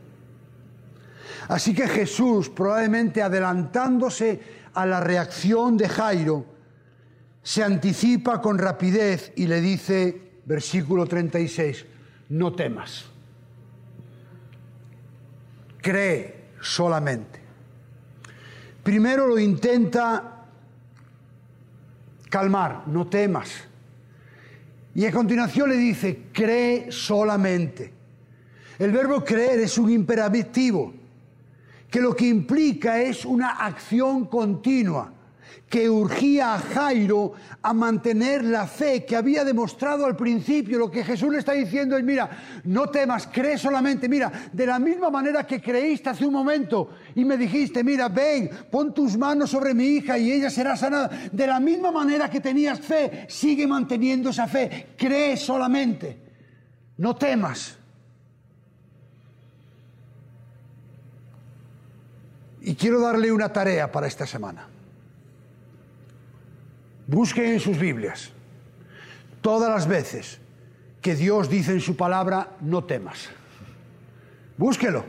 Así 1.48 1.74
que 1.74 1.88
Jesús, 1.88 2.50
probablemente 2.50 3.22
adelantándose 3.22 4.42
a 4.74 4.86
la 4.86 5.00
reacción 5.00 5.78
de 5.78 5.88
Jairo, 5.88 6.46
se 7.42 7.64
anticipa 7.64 8.42
con 8.42 8.58
rapidez 8.58 9.32
y 9.36 9.48
le 9.48 9.62
dice, 9.62 10.42
versículo 10.46 11.06
36, 11.06 11.86
no 12.30 12.54
temas, 12.54 13.06
cree 15.82 16.50
solamente. 16.62 17.40
Primero 18.84 19.28
lo 19.28 19.38
intenta 19.38 20.46
calmar, 22.30 22.88
no 22.88 23.08
temas. 23.08 23.69
Y 24.96 25.06
a 25.06 25.12
continuación 25.12 25.70
le 25.70 25.78
dice, 25.78 26.24
cree 26.34 26.92
solamente. 26.92 27.94
El 28.80 28.92
verbo 28.92 29.24
creer 29.24 29.60
es 29.60 29.78
un 29.78 29.92
imperativo, 29.92 30.94
que 31.90 32.00
lo 32.00 32.16
que 32.16 32.28
implica 32.28 33.02
es 33.02 33.26
una 33.26 33.66
acción 33.66 34.26
continua, 34.26 35.14
que 35.70 35.90
urgía 35.90 36.56
a 36.56 36.60
Jairo 36.60 37.34
a 37.62 37.74
mantener 37.74 38.44
la 38.44 38.66
fe 38.66 39.06
que 39.06 39.16
había 39.16 39.44
demostrado 39.44 40.06
al 40.06 40.16
principio. 40.16 40.80
Lo 40.80 40.90
que 40.90 41.04
Jesús 41.04 41.32
le 41.32 41.40
está 41.40 41.54
diciendo 41.54 41.96
es, 41.98 42.04
mira, 42.04 42.30
no 42.64 42.88
temas, 42.88 43.28
cree 43.32 43.58
solamente, 43.58 44.10
mira, 44.10 44.32
de 44.52 44.66
la 44.66 44.80
misma 44.80 45.10
manera 45.10 45.46
que 45.46 45.62
creíste 45.62 46.10
hace 46.10 46.26
un 46.26 46.34
momento 46.34 46.90
y 47.16 47.24
me 47.24 47.38
dijiste, 47.38 47.84
mira, 47.84 48.10
ven, 48.10 48.50
pon 48.72 48.94
tus 48.94 49.18
manos 49.18 49.52
sobre 49.52 49.74
mi 49.74 49.86
hija 49.86 50.18
y 50.18 50.32
ella 50.32 50.50
será 50.50 50.76
sanada. 50.76 51.10
De 51.32 51.46
la 51.46 51.60
misma 51.60 51.92
manera 51.92 52.30
que 52.30 52.40
tenías 52.40 52.80
fe, 52.80 53.26
sigue 53.30 53.68
manteniendo 53.68 54.32
esa 54.32 54.48
fe, 54.48 54.88
cree 54.98 55.38
solamente, 55.38 56.18
no 56.98 57.16
temas. 57.16 57.78
Y 62.62 62.76
quiero 62.76 63.00
darle 63.00 63.32
una 63.32 63.54
tarea 63.54 63.92
para 63.92 64.08
esta 64.08 64.26
semana. 64.26 64.68
Busquen 67.10 67.54
en 67.54 67.60
sus 67.60 67.80
Biblias 67.80 68.30
todas 69.42 69.68
las 69.72 69.88
veces 69.88 70.40
que 71.02 71.16
Dios 71.16 71.50
dice 71.50 71.72
en 71.72 71.82
su 71.82 71.96
palabra, 71.96 72.52
no 72.62 72.84
temas. 72.84 73.30
Búsquelo. 74.56 75.04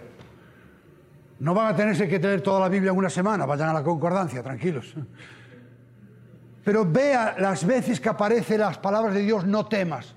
No 1.41 1.53
van 1.53 1.75
a 1.75 1.77
tenerse 1.77 2.09
que 2.09 2.19
tener 2.19 2.41
toda 2.41 2.61
la 2.61 2.71
Biblia 2.71 2.91
en 2.91 2.97
una 2.97 3.11
semana, 3.11 3.45
vayan 3.45 3.69
a 3.69 3.75
la 3.75 3.83
concordancia, 3.83 4.43
tranquilos. 4.43 4.95
Pero 6.65 6.91
vea 6.91 7.35
las 7.39 7.67
veces 7.67 8.01
que 8.01 8.09
aparecen 8.09 8.61
las 8.61 8.79
palabras 8.79 9.13
de 9.13 9.21
Dios, 9.21 9.45
no 9.45 9.67
temas, 9.67 10.15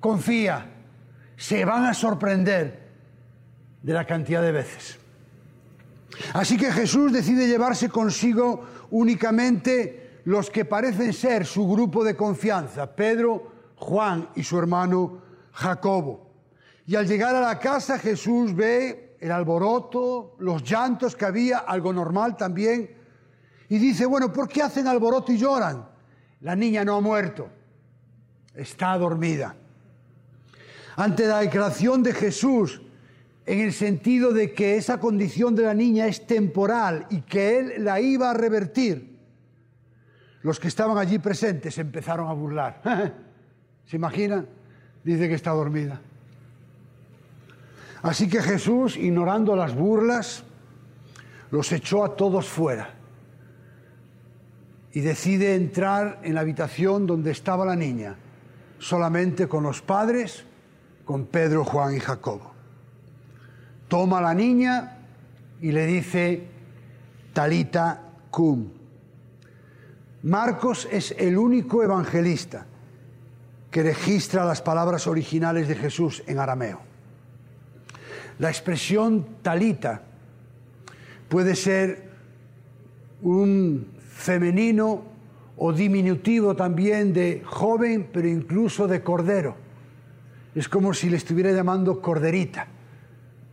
confía, 0.00 0.66
se 1.36 1.64
van 1.64 1.84
a 1.84 1.94
sorprender 1.94 2.88
de 3.82 3.92
la 3.92 4.04
cantidad 4.04 4.42
de 4.42 4.50
veces. 4.50 4.98
Así 6.32 6.56
que 6.56 6.72
Jesús 6.72 7.12
decide 7.12 7.46
llevarse 7.46 7.88
consigo 7.88 8.64
únicamente 8.90 10.03
los 10.24 10.50
que 10.50 10.64
parecen 10.64 11.12
ser 11.12 11.46
su 11.46 11.68
grupo 11.68 12.02
de 12.02 12.16
confianza, 12.16 12.94
Pedro, 12.94 13.52
Juan 13.76 14.28
y 14.34 14.42
su 14.42 14.58
hermano 14.58 15.18
Jacobo. 15.52 16.30
Y 16.86 16.96
al 16.96 17.06
llegar 17.06 17.34
a 17.34 17.40
la 17.40 17.58
casa 17.58 17.98
Jesús 17.98 18.54
ve 18.54 19.16
el 19.20 19.30
alboroto, 19.30 20.36
los 20.38 20.62
llantos 20.62 21.16
que 21.16 21.24
había, 21.24 21.58
algo 21.58 21.92
normal 21.92 22.36
también, 22.36 22.90
y 23.68 23.78
dice, 23.78 24.06
bueno, 24.06 24.32
¿por 24.32 24.48
qué 24.48 24.62
hacen 24.62 24.86
alboroto 24.86 25.32
y 25.32 25.38
lloran? 25.38 25.88
La 26.40 26.54
niña 26.54 26.84
no 26.84 26.96
ha 26.96 27.00
muerto, 27.00 27.48
está 28.54 28.96
dormida. 28.98 29.56
Ante 30.96 31.26
la 31.26 31.40
declaración 31.40 32.02
de 32.02 32.12
Jesús 32.12 32.82
en 33.46 33.60
el 33.60 33.72
sentido 33.72 34.32
de 34.32 34.52
que 34.52 34.76
esa 34.76 35.00
condición 35.00 35.54
de 35.54 35.64
la 35.64 35.74
niña 35.74 36.06
es 36.06 36.26
temporal 36.26 37.06
y 37.10 37.22
que 37.22 37.58
él 37.58 37.84
la 37.84 38.00
iba 38.00 38.30
a 38.30 38.34
revertir, 38.34 39.13
los 40.44 40.60
que 40.60 40.68
estaban 40.68 40.96
allí 40.96 41.18
presentes 41.18 41.76
empezaron 41.78 42.28
a 42.28 42.32
burlar. 42.32 42.80
¿Se 43.86 43.96
imagina? 43.96 44.44
Dice 45.02 45.28
que 45.28 45.34
está 45.34 45.50
dormida. 45.50 46.00
Así 48.02 48.28
que 48.28 48.40
Jesús, 48.40 48.96
ignorando 48.96 49.56
las 49.56 49.74
burlas, 49.74 50.44
los 51.50 51.72
echó 51.72 52.04
a 52.04 52.14
todos 52.14 52.46
fuera 52.46 52.90
y 54.92 55.00
decide 55.00 55.56
entrar 55.56 56.20
en 56.22 56.36
la 56.36 56.42
habitación 56.42 57.04
donde 57.04 57.32
estaba 57.32 57.66
la 57.66 57.74
niña, 57.74 58.14
solamente 58.78 59.48
con 59.48 59.64
los 59.64 59.82
padres, 59.82 60.44
con 61.04 61.26
Pedro, 61.26 61.64
Juan 61.64 61.96
y 61.96 61.98
Jacobo 61.98 62.54
toma 63.94 64.18
a 64.18 64.22
la 64.22 64.34
niña 64.34 64.98
y 65.60 65.70
le 65.70 65.86
dice, 65.86 66.48
Talita 67.32 68.00
cum. 68.30 68.68
Marcos 70.24 70.88
es 70.90 71.14
el 71.18 71.36
único 71.36 71.82
evangelista 71.82 72.64
que 73.70 73.82
registra 73.82 74.46
las 74.46 74.62
palabras 74.62 75.06
originales 75.06 75.68
de 75.68 75.74
Jesús 75.74 76.22
en 76.26 76.38
arameo. 76.38 76.80
La 78.38 78.48
expresión 78.48 79.26
talita 79.42 80.00
puede 81.28 81.54
ser 81.54 82.08
un 83.20 83.86
femenino 84.08 85.02
o 85.58 85.72
diminutivo 85.74 86.56
también 86.56 87.12
de 87.12 87.42
joven, 87.44 88.08
pero 88.10 88.26
incluso 88.26 88.88
de 88.88 89.02
cordero. 89.02 89.56
Es 90.54 90.70
como 90.70 90.94
si 90.94 91.10
le 91.10 91.18
estuviera 91.18 91.52
llamando 91.52 92.00
corderita, 92.00 92.66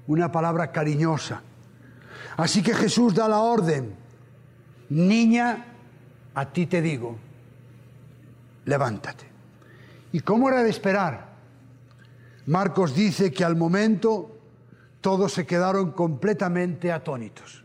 una 0.08 0.32
palabra 0.32 0.72
cariñosa. 0.72 1.42
Así 2.38 2.64
que 2.64 2.74
Jesús 2.74 3.14
da 3.14 3.28
la 3.28 3.40
orden, 3.40 3.94
niña, 4.90 5.71
a 6.34 6.52
ti 6.52 6.66
te 6.66 6.82
digo, 6.82 7.18
levántate. 8.66 9.26
¿Y 10.12 10.22
cómo 10.22 10.50
era 10.50 10.64
de 10.64 10.70
esperar? 10.70 11.32
Marcos 12.46 12.96
dice 12.96 13.32
que 13.32 13.44
al 13.44 13.56
momento 13.56 14.38
todos 15.00 15.34
se 15.34 15.46
quedaron 15.46 15.92
completamente 15.92 16.92
atónitos. 16.92 17.64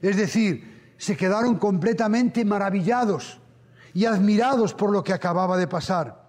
Es 0.00 0.16
decir, 0.16 0.94
se 0.96 1.16
quedaron 1.16 1.56
completamente 1.56 2.44
maravillados 2.44 3.40
y 3.94 4.04
admirados 4.04 4.74
por 4.74 4.90
lo 4.90 5.02
que 5.02 5.12
acababa 5.12 5.56
de 5.56 5.68
pasar. 5.68 6.28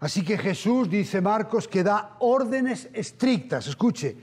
Así 0.00 0.22
que 0.22 0.36
Jesús, 0.36 0.90
dice 0.90 1.20
Marcos, 1.20 1.68
que 1.68 1.82
da 1.82 2.16
órdenes 2.20 2.88
estrictas, 2.92 3.66
escuche, 3.66 4.16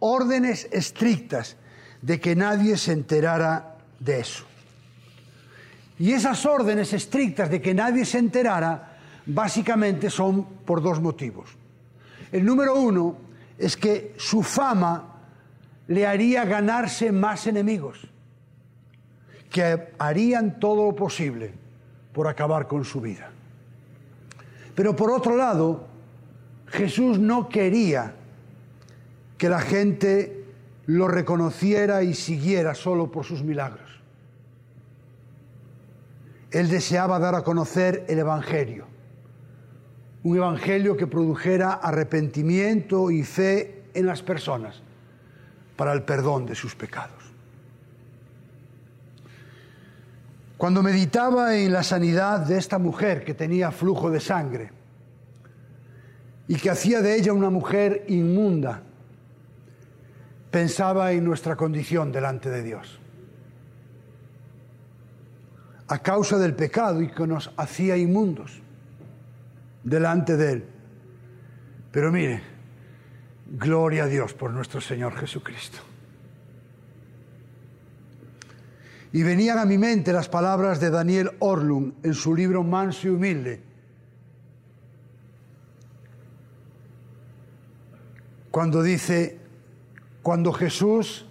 órdenes 0.00 0.68
estrictas 0.72 1.56
de 2.02 2.18
que 2.18 2.34
nadie 2.34 2.76
se 2.76 2.92
enterara 2.92 3.76
de 3.98 4.20
eso. 4.20 4.49
Y 6.00 6.12
esas 6.12 6.46
órdenes 6.46 6.94
estrictas 6.94 7.50
de 7.50 7.60
que 7.60 7.74
nadie 7.74 8.06
se 8.06 8.16
enterara, 8.16 8.96
básicamente 9.26 10.08
son 10.08 10.44
por 10.64 10.80
dos 10.80 10.98
motivos. 10.98 11.50
El 12.32 12.42
número 12.42 12.74
uno 12.74 13.16
es 13.58 13.76
que 13.76 14.14
su 14.16 14.42
fama 14.42 15.20
le 15.88 16.06
haría 16.06 16.46
ganarse 16.46 17.12
más 17.12 17.46
enemigos, 17.46 18.08
que 19.50 19.88
harían 19.98 20.58
todo 20.58 20.86
lo 20.86 20.96
posible 20.96 21.52
por 22.14 22.28
acabar 22.28 22.66
con 22.66 22.82
su 22.82 23.02
vida. 23.02 23.30
Pero 24.74 24.96
por 24.96 25.10
otro 25.10 25.36
lado, 25.36 25.86
Jesús 26.68 27.18
no 27.18 27.50
quería 27.50 28.14
que 29.36 29.50
la 29.50 29.60
gente 29.60 30.46
lo 30.86 31.08
reconociera 31.08 32.02
y 32.02 32.14
siguiera 32.14 32.74
solo 32.74 33.10
por 33.10 33.26
sus 33.26 33.42
milagros. 33.42 33.89
Él 36.50 36.68
deseaba 36.68 37.18
dar 37.18 37.34
a 37.34 37.42
conocer 37.42 38.04
el 38.08 38.18
Evangelio, 38.18 38.86
un 40.22 40.36
Evangelio 40.36 40.96
que 40.96 41.06
produjera 41.06 41.74
arrepentimiento 41.74 43.10
y 43.10 43.22
fe 43.22 43.84
en 43.94 44.06
las 44.06 44.22
personas 44.22 44.82
para 45.76 45.92
el 45.92 46.02
perdón 46.02 46.46
de 46.46 46.54
sus 46.54 46.74
pecados. 46.74 47.30
Cuando 50.60 50.82
meditaba 50.82 51.56
en 51.56 51.72
la 51.72 51.82
sanidad 51.82 52.40
de 52.40 52.58
esta 52.58 52.78
mujer 52.78 53.24
que 53.24 53.32
tenía 53.32 53.70
flujo 53.70 54.10
de 54.10 54.20
sangre 54.20 54.70
y 56.48 56.56
que 56.56 56.68
hacía 56.68 57.00
de 57.00 57.16
ella 57.16 57.32
una 57.32 57.48
mujer 57.48 58.04
inmunda, 58.08 58.82
pensaba 60.50 61.12
en 61.12 61.24
nuestra 61.24 61.56
condición 61.56 62.12
delante 62.12 62.50
de 62.50 62.62
Dios. 62.62 62.99
A 65.90 65.98
causa 65.98 66.38
del 66.38 66.54
pecado 66.54 67.02
y 67.02 67.08
que 67.08 67.26
nos 67.26 67.50
hacía 67.56 67.96
inmundos 67.96 68.62
delante 69.82 70.36
de 70.36 70.52
Él. 70.52 70.64
Pero 71.90 72.12
mire, 72.12 72.42
gloria 73.58 74.04
a 74.04 74.06
Dios 74.06 74.32
por 74.32 74.52
nuestro 74.52 74.80
Señor 74.80 75.16
Jesucristo. 75.16 75.78
Y 79.12 79.24
venían 79.24 79.58
a 79.58 79.64
mi 79.64 79.78
mente 79.78 80.12
las 80.12 80.28
palabras 80.28 80.78
de 80.78 80.90
Daniel 80.90 81.32
Orlund 81.40 81.94
en 82.04 82.14
su 82.14 82.36
libro 82.36 82.62
Manso 82.62 83.08
y 83.08 83.10
Humilde. 83.10 83.60
Cuando 88.52 88.82
dice, 88.82 89.38
cuando 90.22 90.52
Jesús, 90.52 91.26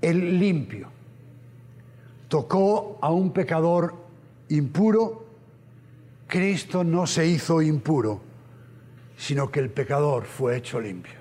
el 0.00 0.40
limpio, 0.40 0.90
tocó 2.28 2.98
a 3.00 3.10
un 3.10 3.32
pecador 3.32 3.94
impuro, 4.48 5.26
Cristo 6.26 6.84
no 6.84 7.06
se 7.06 7.26
hizo 7.26 7.60
impuro, 7.62 8.20
sino 9.16 9.50
que 9.50 9.60
el 9.60 9.70
pecador 9.70 10.24
fue 10.24 10.56
hecho 10.56 10.80
limpio. 10.80 11.18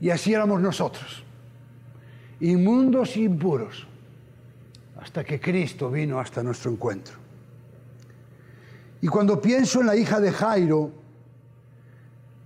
Y 0.00 0.10
así 0.10 0.34
éramos 0.34 0.60
nosotros 0.60 1.24
inmundos 2.42 3.16
e 3.16 3.20
impuros, 3.20 3.86
hasta 5.00 5.22
que 5.22 5.40
Cristo 5.40 5.90
vino 5.90 6.18
hasta 6.18 6.42
nuestro 6.42 6.72
encuentro. 6.72 7.14
Y 9.00 9.06
cuando 9.06 9.40
pienso 9.40 9.80
en 9.80 9.86
la 9.86 9.96
hija 9.96 10.20
de 10.20 10.32
Jairo, 10.32 10.92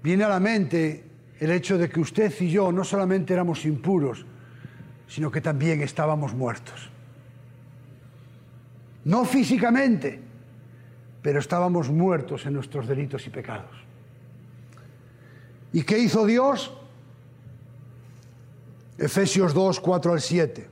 viene 0.02 0.24
a 0.24 0.28
la 0.28 0.40
mente 0.40 1.04
el 1.40 1.50
hecho 1.50 1.78
de 1.78 1.88
que 1.88 2.00
usted 2.00 2.32
y 2.40 2.50
yo 2.50 2.70
no 2.72 2.84
solamente 2.84 3.32
éramos 3.32 3.64
impuros, 3.64 4.26
sino 5.08 5.30
que 5.30 5.40
también 5.40 5.82
estábamos 5.82 6.34
muertos. 6.34 6.90
No 9.04 9.24
físicamente, 9.24 10.20
pero 11.22 11.38
estábamos 11.38 11.88
muertos 11.90 12.44
en 12.46 12.54
nuestros 12.54 12.88
delitos 12.88 13.26
y 13.26 13.30
pecados. 13.30 13.70
¿Y 15.72 15.82
qué 15.82 15.98
hizo 15.98 16.26
Dios? 16.26 16.72
Efesios 18.98 19.54
2, 19.54 19.80
4 19.80 20.12
al 20.12 20.20
7. 20.20 20.68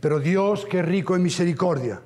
Pero 0.00 0.18
Dios, 0.18 0.64
que 0.64 0.82
rico 0.82 1.14
en 1.14 1.22
misericordia, 1.22 2.00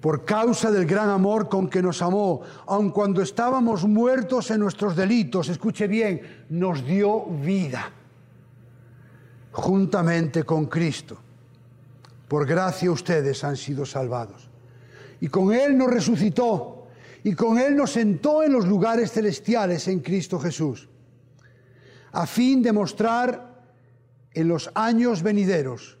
por 0.00 0.24
causa 0.24 0.70
del 0.70 0.84
gran 0.84 1.08
amor 1.08 1.48
con 1.48 1.68
que 1.68 1.80
nos 1.80 2.02
amó, 2.02 2.42
aun 2.66 2.90
cuando 2.90 3.22
estábamos 3.22 3.84
muertos 3.84 4.50
en 4.50 4.60
nuestros 4.60 4.94
delitos, 4.94 5.48
escuche 5.48 5.86
bien, 5.86 6.44
nos 6.50 6.84
dio 6.84 7.24
vida 7.26 7.92
juntamente 9.52 10.44
con 10.44 10.66
Cristo. 10.66 11.18
Por 12.28 12.46
gracia 12.46 12.90
ustedes 12.90 13.44
han 13.44 13.56
sido 13.56 13.86
salvados. 13.86 14.48
Y 15.20 15.28
con 15.28 15.52
Él 15.52 15.76
nos 15.78 15.90
resucitó 15.90 16.88
y 17.22 17.34
con 17.34 17.58
Él 17.58 17.76
nos 17.76 17.92
sentó 17.92 18.42
en 18.42 18.52
los 18.52 18.66
lugares 18.66 19.12
celestiales 19.12 19.86
en 19.88 20.00
Cristo 20.00 20.40
Jesús 20.40 20.88
a 22.12 22.26
fin 22.26 22.62
de 22.62 22.72
mostrar 22.72 23.62
en 24.32 24.48
los 24.48 24.70
años 24.74 25.22
venideros 25.22 25.98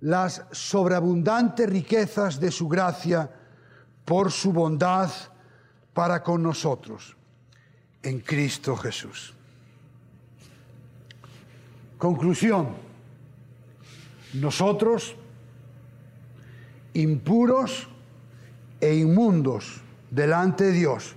las 0.00 0.42
sobreabundantes 0.50 1.68
riquezas 1.68 2.38
de 2.38 2.50
su 2.50 2.68
gracia 2.68 3.30
por 4.04 4.30
su 4.30 4.52
bondad 4.52 5.10
para 5.92 6.22
con 6.22 6.42
nosotros 6.42 7.16
en 8.02 8.20
Cristo 8.20 8.76
Jesús. 8.76 9.34
Conclusión. 11.98 12.68
Nosotros, 14.34 15.16
impuros 16.94 17.88
e 18.80 18.94
inmundos 18.94 19.82
delante 20.10 20.64
de 20.64 20.72
Dios, 20.72 21.16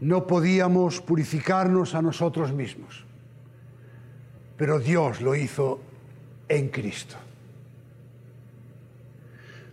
no 0.00 0.26
podíamos 0.26 1.00
purificarnos 1.00 1.94
a 1.94 2.02
nosotros 2.02 2.52
mismos, 2.52 3.04
pero 4.56 4.78
Dios 4.78 5.20
lo 5.20 5.34
hizo 5.34 5.80
en 6.48 6.68
Cristo. 6.68 7.16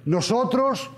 Nosotros, 0.06 0.90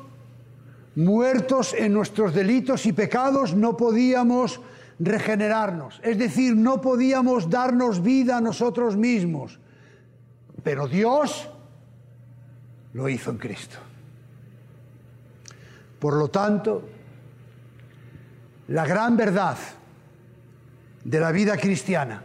muertos 0.96 1.74
en 1.74 1.94
nuestros 1.94 2.34
delitos 2.34 2.86
y 2.86 2.94
pecados, 2.94 3.54
no 3.54 3.76
podíamos 3.76 4.62
regenerarnos, 5.00 6.00
es 6.04 6.18
decir, 6.18 6.56
no 6.56 6.82
podíamos 6.82 7.50
darnos 7.50 8.02
vida 8.02 8.38
a 8.38 8.42
nosotros 8.42 8.96
mismos, 8.96 9.60
pero 10.64 10.88
Dios 10.88 11.50
lo 12.94 13.10
hizo 13.10 13.32
en 13.32 13.38
Cristo. 13.38 13.78
Por 16.00 16.14
lo 16.14 16.30
tanto, 16.30 16.88
la 18.70 18.86
gran 18.86 19.18
verdad 19.18 19.58
de 21.04 21.20
la 21.20 21.32
vida 21.32 21.58
cristiana 21.58 22.24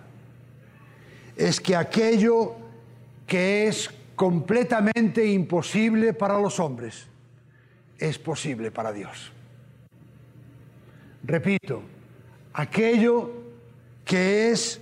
es 1.37 1.61
que 1.61 1.77
aquello 1.77 2.57
que 3.27 3.67
es 3.69 3.91
completamente 4.15 5.27
imposible 5.27 6.13
para 6.13 6.39
los 6.39 6.61
hombres 6.61 7.07
es 7.99 8.19
posible 8.19 8.71
para 8.71 8.93
Dios. 8.93 9.33
Repito, 11.23 11.83
aquello 12.53 13.33
que 14.05 14.51
es 14.51 14.81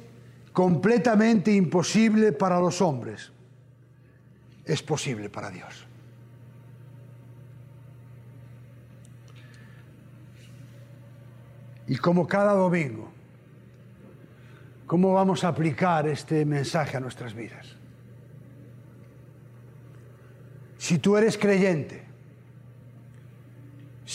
completamente 0.52 1.52
imposible 1.52 2.32
para 2.32 2.58
los 2.60 2.80
hombres 2.80 3.32
es 4.64 4.82
posible 4.82 5.30
para 5.30 5.50
Dios. 5.50 5.86
Y 11.86 11.96
como 11.96 12.26
cada 12.26 12.52
domingo, 12.52 13.12
¿Cómo 14.88 15.12
vamos 15.12 15.44
a 15.44 15.48
aplicar 15.48 16.08
este 16.08 16.46
mensaje 16.46 16.96
a 16.96 17.00
nuestras 17.00 17.34
vidas? 17.34 17.76
Si 20.78 20.98
tú 20.98 21.18
eres 21.18 21.36
creyente, 21.36 22.07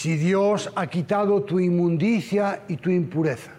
si 0.04 0.18
Dios 0.18 0.70
ha 0.76 0.88
quitado 0.88 1.44
tu 1.44 1.62
inmundicia 1.62 2.66
y 2.68 2.76
tu 2.76 2.90
impureza, 2.90 3.52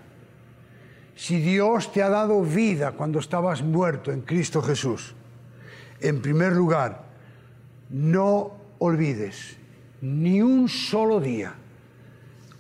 si 1.17 1.41
Dios 1.41 1.91
te 1.91 2.03
ha 2.03 2.11
dado 2.11 2.43
vida 2.43 2.93
cuando 2.93 3.19
estabas 3.19 3.63
muerto 3.63 4.13
en 4.13 4.21
Cristo 4.21 4.61
Jesús, 4.61 5.15
en 6.03 6.21
primer 6.21 6.53
lugar, 6.53 7.07
no 7.89 8.53
olvides 8.79 9.57
ni 10.03 10.43
un 10.43 10.69
solo 10.69 11.19
día 11.19 11.55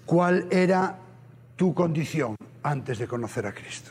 cuál 0.07 0.47
era 0.51 0.99
tu 1.55 1.75
condición 1.75 2.37
antes 2.63 2.97
de 2.99 3.07
conocer 3.07 3.47
a 3.47 3.53
Cristo. 3.53 3.91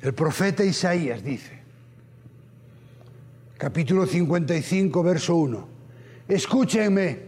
El 0.00 0.14
profeta 0.14 0.64
Isaías 0.64 1.22
dice, 1.22 1.60
capítulo 3.58 4.06
55, 4.06 5.02
verso 5.02 5.36
1, 5.36 5.79
escúchenme, 6.30 7.18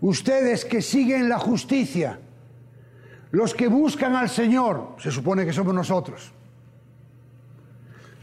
ustedes 0.00 0.64
que 0.64 0.80
siguen 0.82 1.28
la 1.28 1.38
justicia, 1.38 2.18
los 3.30 3.54
que 3.54 3.68
buscan 3.68 4.16
al 4.16 4.28
Señor, 4.28 4.96
se 4.98 5.10
supone 5.10 5.44
que 5.44 5.52
somos 5.52 5.74
nosotros, 5.74 6.32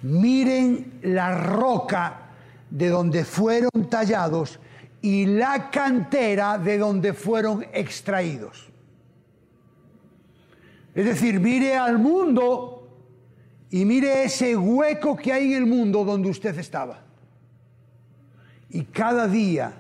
miren 0.02 1.00
la 1.04 1.36
roca 1.36 2.30
de 2.70 2.90
donde 2.90 3.24
fueron 3.24 3.90
tallados 3.90 4.60
y 5.02 5.26
la 5.26 5.70
cantera 5.70 6.58
de 6.58 6.78
donde 6.78 7.14
fueron 7.14 7.66
extraídos. 7.72 8.70
Es 10.94 11.06
decir, 11.06 11.40
mire 11.40 11.76
al 11.76 11.98
mundo 12.00 12.88
y 13.70 13.86
mire 13.86 14.24
ese 14.24 14.58
hueco 14.58 15.16
que 15.16 15.32
hay 15.32 15.54
en 15.54 15.64
el 15.64 15.66
mundo 15.66 16.04
donde 16.04 16.30
usted 16.30 16.58
estaba. 16.58 17.09
Y 18.70 18.84
cada 18.84 19.28
día 19.28 19.74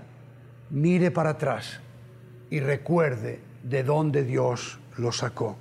mire 0.69 1.11
para 1.11 1.31
atrás 1.31 1.79
y 2.49 2.59
recuerde 2.59 3.39
de 3.63 3.83
dónde 3.83 4.23
Dios 4.23 4.79
lo 4.97 5.11
sacó. 5.11 5.57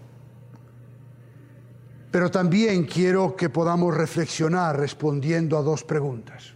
Pero 2.10 2.30
también 2.30 2.84
quiero 2.84 3.36
que 3.36 3.50
podamos 3.50 3.94
reflexionar 3.94 4.78
respondiendo 4.78 5.58
a 5.58 5.62
dos 5.62 5.84
preguntas. 5.84 6.54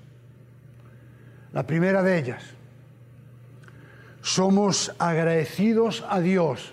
La 1.53 1.67
primera 1.67 2.03
de 2.03 2.19
ellas, 2.19 2.43
¿somos 4.23 4.95
agradecidos 4.99 6.05
a 6.09 6.21
Dios 6.21 6.73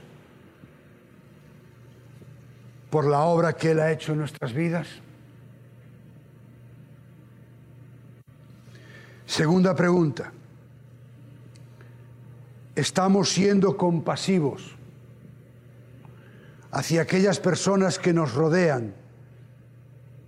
por 2.90 3.06
la 3.06 3.20
obra 3.20 3.54
que 3.54 3.72
Él 3.72 3.82
ha 3.82 3.92
hecho 3.92 4.14
en 4.14 4.20
nuestras 4.20 4.54
vidas? 4.54 4.88
Segunda 9.30 9.76
pregunta, 9.76 10.32
¿estamos 12.76 13.30
siendo 13.30 13.78
compasivos 13.78 14.76
hacia 16.72 17.04
aquellas 17.04 17.40
personas 17.40 18.00
que 18.00 18.12
nos 18.12 18.34
rodean, 18.34 18.92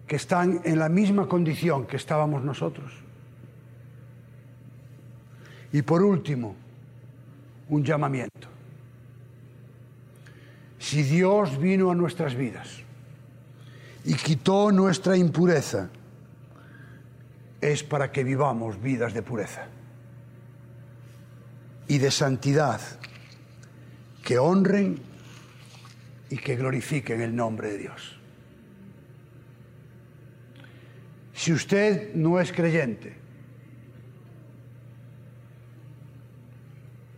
que 0.05 0.17
están 0.17 0.61
en 0.65 0.77
la 0.77 0.87
misma 0.87 1.27
condición 1.27 1.87
que 1.87 1.97
estábamos 1.97 2.43
nosotros? 2.43 2.93
Y 5.73 5.81
por 5.81 6.03
último, 6.03 6.55
un 7.69 7.83
llamamiento. 7.83 8.49
Si 10.77 11.01
Dios 11.01 11.57
vino 11.57 11.89
a 11.89 11.95
nuestras 11.95 12.35
vidas 12.35 12.69
y 14.05 14.13
quitó 14.13 14.71
nuestra 14.71 15.17
impureza, 15.17 15.89
es 17.61 17.83
para 17.83 18.11
que 18.11 18.23
vivamos 18.23 18.81
vidas 18.81 19.13
de 19.13 19.21
pureza 19.21 19.67
y 21.87 21.99
de 21.99 22.11
santidad 22.11 22.81
que 24.23 24.39
honren 24.39 24.99
y 26.29 26.37
que 26.37 26.55
glorifiquen 26.55 27.21
el 27.21 27.35
nombre 27.35 27.71
de 27.71 27.77
Dios. 27.77 28.17
Si 31.33 31.53
usted 31.53 32.13
no 32.15 32.39
es 32.39 32.51
creyente, 32.51 33.15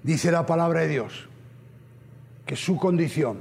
dice 0.02 0.32
la 0.32 0.46
palabra 0.46 0.82
de 0.82 0.88
Dios 0.90 1.28
que 2.46 2.56
su 2.56 2.78
condición 2.78 3.40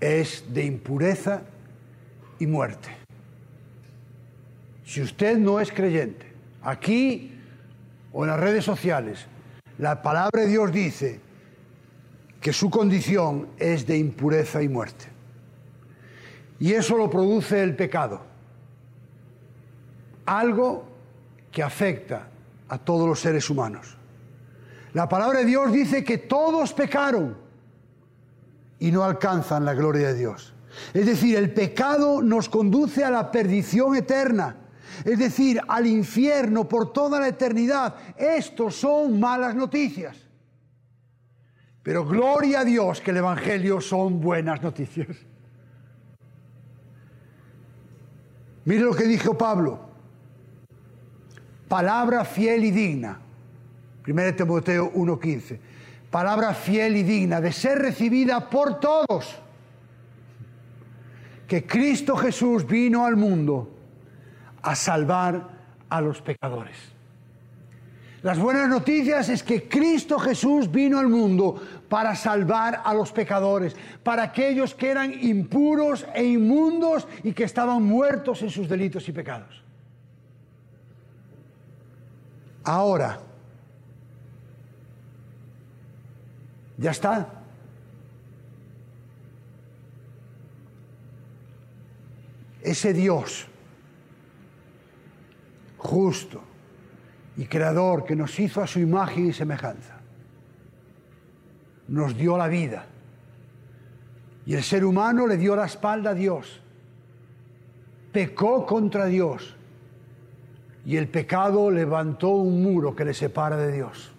es 0.00 0.44
de 0.52 0.64
impureza 0.64 1.42
y 2.38 2.46
muerte. 2.46 3.01
Si 4.92 5.00
usted 5.00 5.38
no 5.38 5.58
es 5.58 5.72
creyente, 5.72 6.26
aquí 6.62 7.34
o 8.12 8.24
en 8.24 8.30
las 8.30 8.38
redes 8.38 8.62
sociales, 8.62 9.24
la 9.78 10.02
palabra 10.02 10.42
de 10.42 10.48
Dios 10.48 10.70
dice 10.70 11.18
que 12.42 12.52
su 12.52 12.68
condición 12.68 13.48
es 13.56 13.86
de 13.86 13.96
impureza 13.96 14.62
y 14.62 14.68
muerte. 14.68 15.06
Y 16.60 16.74
eso 16.74 16.98
lo 16.98 17.08
produce 17.08 17.62
el 17.62 17.74
pecado. 17.74 18.20
Algo 20.26 20.84
que 21.50 21.62
afecta 21.62 22.28
a 22.68 22.76
todos 22.76 23.08
los 23.08 23.18
seres 23.18 23.48
humanos. 23.48 23.96
La 24.92 25.08
palabra 25.08 25.38
de 25.38 25.46
Dios 25.46 25.72
dice 25.72 26.04
que 26.04 26.18
todos 26.18 26.74
pecaron 26.74 27.38
y 28.78 28.92
no 28.92 29.04
alcanzan 29.04 29.64
la 29.64 29.72
gloria 29.72 30.08
de 30.08 30.18
Dios. 30.18 30.52
Es 30.92 31.06
decir, 31.06 31.38
el 31.38 31.50
pecado 31.54 32.20
nos 32.20 32.50
conduce 32.50 33.02
a 33.02 33.10
la 33.10 33.32
perdición 33.32 33.96
eterna, 33.96 34.58
es 35.04 35.18
decir, 35.18 35.60
al 35.68 35.86
infierno 35.86 36.68
por 36.68 36.92
toda 36.92 37.20
la 37.20 37.28
eternidad. 37.28 37.94
Estos 38.16 38.76
son 38.76 39.18
malas 39.18 39.54
noticias. 39.54 40.16
Pero 41.82 42.04
gloria 42.04 42.60
a 42.60 42.64
Dios 42.64 43.00
que 43.00 43.10
el 43.10 43.18
Evangelio 43.18 43.80
son 43.80 44.20
buenas 44.20 44.62
noticias. 44.62 45.08
Mire 48.64 48.82
lo 48.82 48.94
que 48.94 49.04
dijo 49.04 49.36
Pablo. 49.36 49.80
Palabra 51.68 52.24
fiel 52.24 52.64
y 52.64 52.70
digna. 52.70 53.20
1 54.06 54.34
Timoteo 54.34 54.92
1.15 54.92 55.58
palabra 56.12 56.52
fiel 56.52 56.98
y 56.98 57.02
digna 57.02 57.40
de 57.40 57.50
ser 57.50 57.78
recibida 57.78 58.50
por 58.50 58.78
todos, 58.78 59.40
que 61.48 61.66
Cristo 61.66 62.14
Jesús 62.16 62.66
vino 62.66 63.06
al 63.06 63.16
mundo 63.16 63.71
a 64.62 64.74
salvar 64.74 65.48
a 65.88 66.00
los 66.00 66.22
pecadores. 66.22 66.76
Las 68.22 68.38
buenas 68.38 68.68
noticias 68.68 69.28
es 69.28 69.42
que 69.42 69.68
Cristo 69.68 70.18
Jesús 70.18 70.70
vino 70.70 70.98
al 70.98 71.08
mundo 71.08 71.60
para 71.88 72.14
salvar 72.14 72.80
a 72.84 72.94
los 72.94 73.10
pecadores, 73.10 73.74
para 74.04 74.22
aquellos 74.22 74.74
que 74.74 74.90
eran 74.90 75.12
impuros 75.12 76.06
e 76.14 76.24
inmundos 76.24 77.08
y 77.24 77.32
que 77.32 77.44
estaban 77.44 77.82
muertos 77.82 78.42
en 78.42 78.50
sus 78.50 78.68
delitos 78.68 79.08
y 79.08 79.12
pecados. 79.12 79.60
Ahora, 82.62 83.18
Ya 86.82 86.90
está. 86.90 87.28
Ese 92.60 92.92
Dios 92.92 93.46
justo 95.82 96.42
y 97.36 97.46
creador 97.46 98.04
que 98.04 98.16
nos 98.16 98.38
hizo 98.38 98.62
a 98.62 98.66
su 98.66 98.80
imagen 98.80 99.28
y 99.28 99.32
semejanza, 99.32 99.96
nos 101.88 102.16
dio 102.16 102.36
la 102.36 102.48
vida. 102.48 102.86
Y 104.44 104.54
el 104.54 104.62
ser 104.62 104.84
humano 104.84 105.26
le 105.26 105.36
dio 105.36 105.54
la 105.54 105.66
espalda 105.66 106.10
a 106.10 106.14
Dios, 106.14 106.60
pecó 108.12 108.66
contra 108.66 109.06
Dios 109.06 109.56
y 110.84 110.96
el 110.96 111.08
pecado 111.08 111.70
levantó 111.70 112.30
un 112.30 112.62
muro 112.62 112.96
que 112.96 113.04
le 113.04 113.14
separa 113.14 113.56
de 113.56 113.72
Dios 113.72 114.12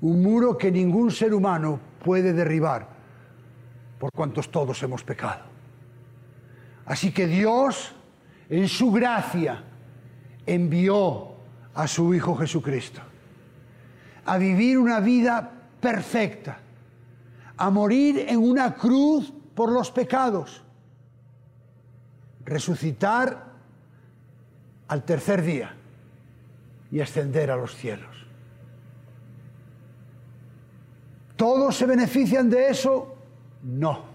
un 0.00 0.22
muro 0.22 0.56
que 0.56 0.70
ningún 0.70 1.10
ser 1.10 1.34
humano 1.34 1.78
puede 2.02 2.32
derribar, 2.32 2.88
por 3.98 4.10
cuantos 4.12 4.50
todos 4.50 4.82
hemos 4.82 5.04
pecado. 5.04 5.42
Así 6.86 7.12
que 7.12 7.26
Dios, 7.26 7.94
en 8.50 8.68
su 8.68 8.90
gracia, 8.90 9.62
envió 10.44 11.30
a 11.72 11.86
su 11.86 12.12
Hijo 12.12 12.36
Jesucristo 12.36 13.00
a 14.26 14.38
vivir 14.38 14.78
una 14.78 15.00
vida 15.00 15.50
perfecta, 15.80 16.58
a 17.56 17.70
morir 17.70 18.26
en 18.28 18.38
una 18.38 18.74
cruz 18.74 19.32
por 19.54 19.72
los 19.72 19.90
pecados, 19.90 20.62
resucitar 22.44 23.50
al 24.88 25.04
tercer 25.04 25.42
día 25.42 25.74
y 26.90 27.00
ascender 27.00 27.50
a 27.50 27.56
los 27.56 27.74
cielos. 27.74 28.26
¿Todos 31.36 31.76
se 31.76 31.86
benefician 31.86 32.50
de 32.50 32.68
eso? 32.68 33.16
No. 33.62 34.09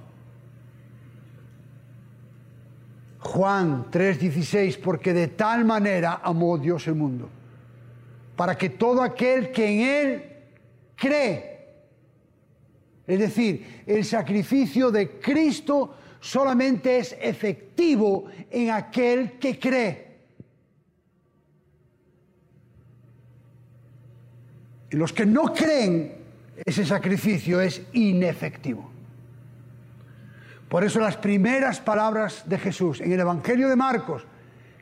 Juan 3.26 3.89
3:16, 3.89 4.78
porque 4.78 5.11
de 5.11 5.30
tal 5.30 5.65
manera 5.65 6.21
amó 6.23 6.59
Dios 6.59 6.88
el 6.88 6.93
mundo, 6.93 7.28
para 8.36 8.55
que 8.55 8.69
todo 8.69 9.01
aquel 9.01 9.51
que 9.51 9.65
en 9.65 9.80
Él 9.82 10.23
cree, 10.95 11.55
es 13.07 13.19
decir, 13.19 13.84
el 13.88 14.05
sacrificio 14.05 14.91
de 14.91 15.19
Cristo 15.19 15.95
solamente 16.19 16.99
es 16.99 17.17
efectivo 17.19 18.26
en 18.51 18.69
aquel 18.69 19.39
que 19.39 19.59
cree. 19.59 20.05
En 24.91 24.99
los 24.99 25.11
que 25.11 25.26
no 25.26 25.51
creen, 25.51 26.13
ese 26.63 26.86
sacrificio 26.86 27.59
es 27.59 27.82
inefectivo. 27.93 28.94
Por 30.70 30.84
eso 30.84 30.99
las 30.99 31.18
primeras 31.18 31.80
palabras 31.80 32.43
de 32.47 32.57
Jesús 32.57 32.99
en 32.99 33.11
el 33.11 33.20
Evangelio 33.20 33.70
de 33.70 33.76
Marcos, 33.76 34.26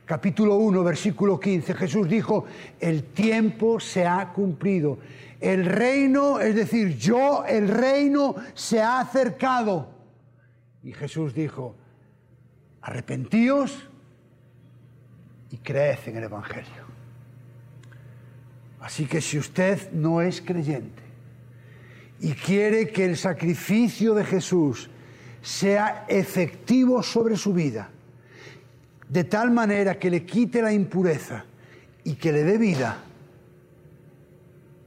capítulo 0.06 0.56
1, 0.56 0.82
versículo 0.82 1.38
15, 1.38 1.74
Jesús 1.74 2.08
dijo, 2.08 2.46
el 2.80 3.04
tiempo 3.04 3.78
se 3.80 4.06
ha 4.06 4.32
cumplido. 4.32 4.98
El 5.40 5.66
reino, 5.66 6.40
es 6.40 6.54
decir, 6.54 6.96
yo, 6.96 7.44
el 7.46 7.68
reino 7.68 8.34
se 8.54 8.80
ha 8.80 9.00
acercado. 9.00 9.90
Y 10.82 10.92
Jesús 10.92 11.34
dijo, 11.34 11.74
arrepentíos 12.80 13.88
y 15.50 15.58
creed 15.58 15.98
en 16.06 16.16
el 16.16 16.24
Evangelio. 16.24 16.84
Así 18.80 19.06
que 19.06 19.20
si 19.20 19.38
usted 19.38 19.92
no 19.92 20.20
es 20.20 20.40
creyente 20.40 21.02
y 22.20 22.32
quiere 22.32 22.88
que 22.88 23.04
el 23.04 23.16
sacrificio 23.16 24.14
de 24.14 24.24
Jesús 24.24 24.90
sea 25.44 26.06
efectivo 26.08 27.02
sobre 27.02 27.36
su 27.36 27.52
vida, 27.52 27.90
de 29.10 29.24
tal 29.24 29.50
manera 29.50 29.98
que 29.98 30.08
le 30.08 30.24
quite 30.24 30.62
la 30.62 30.72
impureza 30.72 31.44
y 32.02 32.14
que 32.14 32.32
le 32.32 32.44
dé 32.44 32.56
vida, 32.56 32.96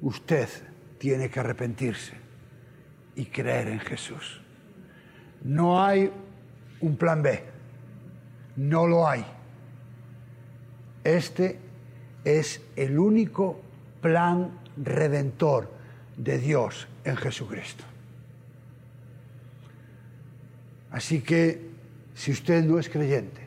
usted 0.02 0.50
tiene 0.98 1.30
que 1.30 1.40
arrepentirse 1.40 2.14
y 3.16 3.26
creer 3.26 3.68
en 3.68 3.80
Jesús. 3.80 4.42
No 5.44 5.84
hay 5.84 6.12
un 6.82 6.98
plan 6.98 7.22
B, 7.22 7.44
no 8.56 8.88
lo 8.88 9.08
hay. 9.08 9.24
Este 11.04 11.60
es 12.26 12.62
el 12.76 12.98
único 12.98 13.62
plan 14.02 14.50
redentor 14.76 15.72
de 16.18 16.40
Dios 16.40 16.88
en 17.04 17.16
Jesucristo. 17.16 17.84
Así 20.98 21.22
que 21.22 21.62
si 22.16 22.32
usted 22.32 22.66
no 22.66 22.80
es 22.80 22.90
creyente, 22.90 23.46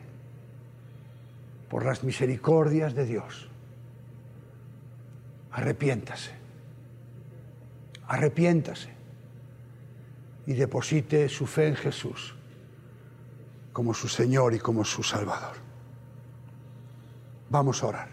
por 1.69 1.83
las 1.83 2.01
misericordias 2.01 2.95
de 2.95 3.05
Dios, 3.05 3.49
arrepiéntase, 5.51 6.31
arrepiéntase 8.07 8.87
y 10.47 10.53
deposite 10.53 11.27
su 11.27 11.45
fe 11.45 11.67
en 11.67 11.75
Jesús 11.75 12.35
como 13.73 13.93
su 13.93 14.07
Señor 14.07 14.53
y 14.53 14.59
como 14.59 14.85
su 14.85 15.03
Salvador. 15.03 15.57
Vamos 17.49 17.83
a 17.83 17.87
orar. 17.87 18.09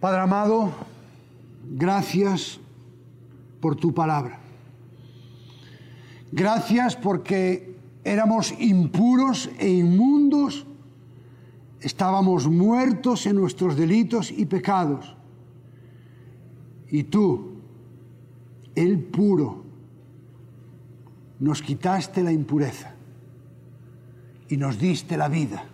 Padre 0.00 0.20
amado, 0.20 0.72
gracias 1.64 2.58
por 3.60 3.76
tu 3.76 3.92
palabra. 3.92 4.41
Gracias 6.32 6.96
porque 6.96 7.76
éramos 8.04 8.54
impuros 8.58 9.50
e 9.58 9.68
inmundos, 9.68 10.66
estábamos 11.80 12.48
muertos 12.48 13.26
en 13.26 13.36
nuestros 13.36 13.76
delitos 13.76 14.32
y 14.32 14.46
pecados. 14.46 15.14
Y 16.88 17.04
tú, 17.04 17.60
el 18.74 18.98
puro, 18.98 19.62
nos 21.38 21.60
quitaste 21.60 22.22
la 22.22 22.32
impureza 22.32 22.94
y 24.48 24.56
nos 24.56 24.78
diste 24.78 25.18
la 25.18 25.28
vida 25.28 25.64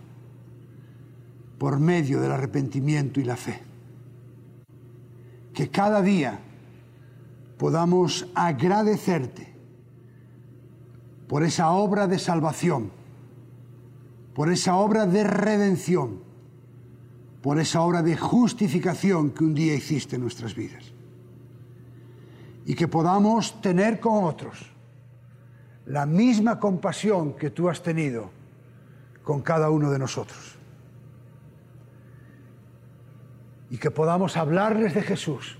por 1.57 1.79
medio 1.79 2.19
del 2.19 2.31
arrepentimiento 2.31 3.21
y 3.21 3.23
la 3.23 3.37
fe. 3.37 3.61
Que 5.53 5.69
cada 5.69 6.01
día 6.01 6.39
podamos 7.57 8.27
agradecerte 8.35 9.48
por 11.29 11.43
esa 11.43 11.69
obra 11.69 12.07
de 12.07 12.17
salvación, 12.17 12.91
por 14.33 14.51
esa 14.51 14.75
obra 14.77 15.05
de 15.05 15.23
redención, 15.23 16.23
por 17.43 17.59
esa 17.59 17.81
obra 17.81 18.01
de 18.01 18.17
justificación 18.17 19.29
que 19.29 19.43
un 19.43 19.53
día 19.53 19.75
hiciste 19.75 20.15
en 20.15 20.23
nuestras 20.23 20.55
vidas. 20.55 20.91
Y 22.65 22.73
que 22.73 22.87
podamos 22.87 23.61
tener 23.61 23.99
con 23.99 24.23
otros 24.23 24.71
la 25.85 26.07
misma 26.07 26.59
compasión 26.59 27.33
que 27.33 27.51
tú 27.51 27.69
has 27.69 27.83
tenido 27.83 28.31
con 29.21 29.43
cada 29.43 29.69
uno 29.69 29.91
de 29.91 29.99
nosotros. 29.99 30.57
Y 33.69 33.77
que 33.77 33.91
podamos 33.91 34.35
hablarles 34.35 34.95
de 34.95 35.03
Jesús 35.03 35.59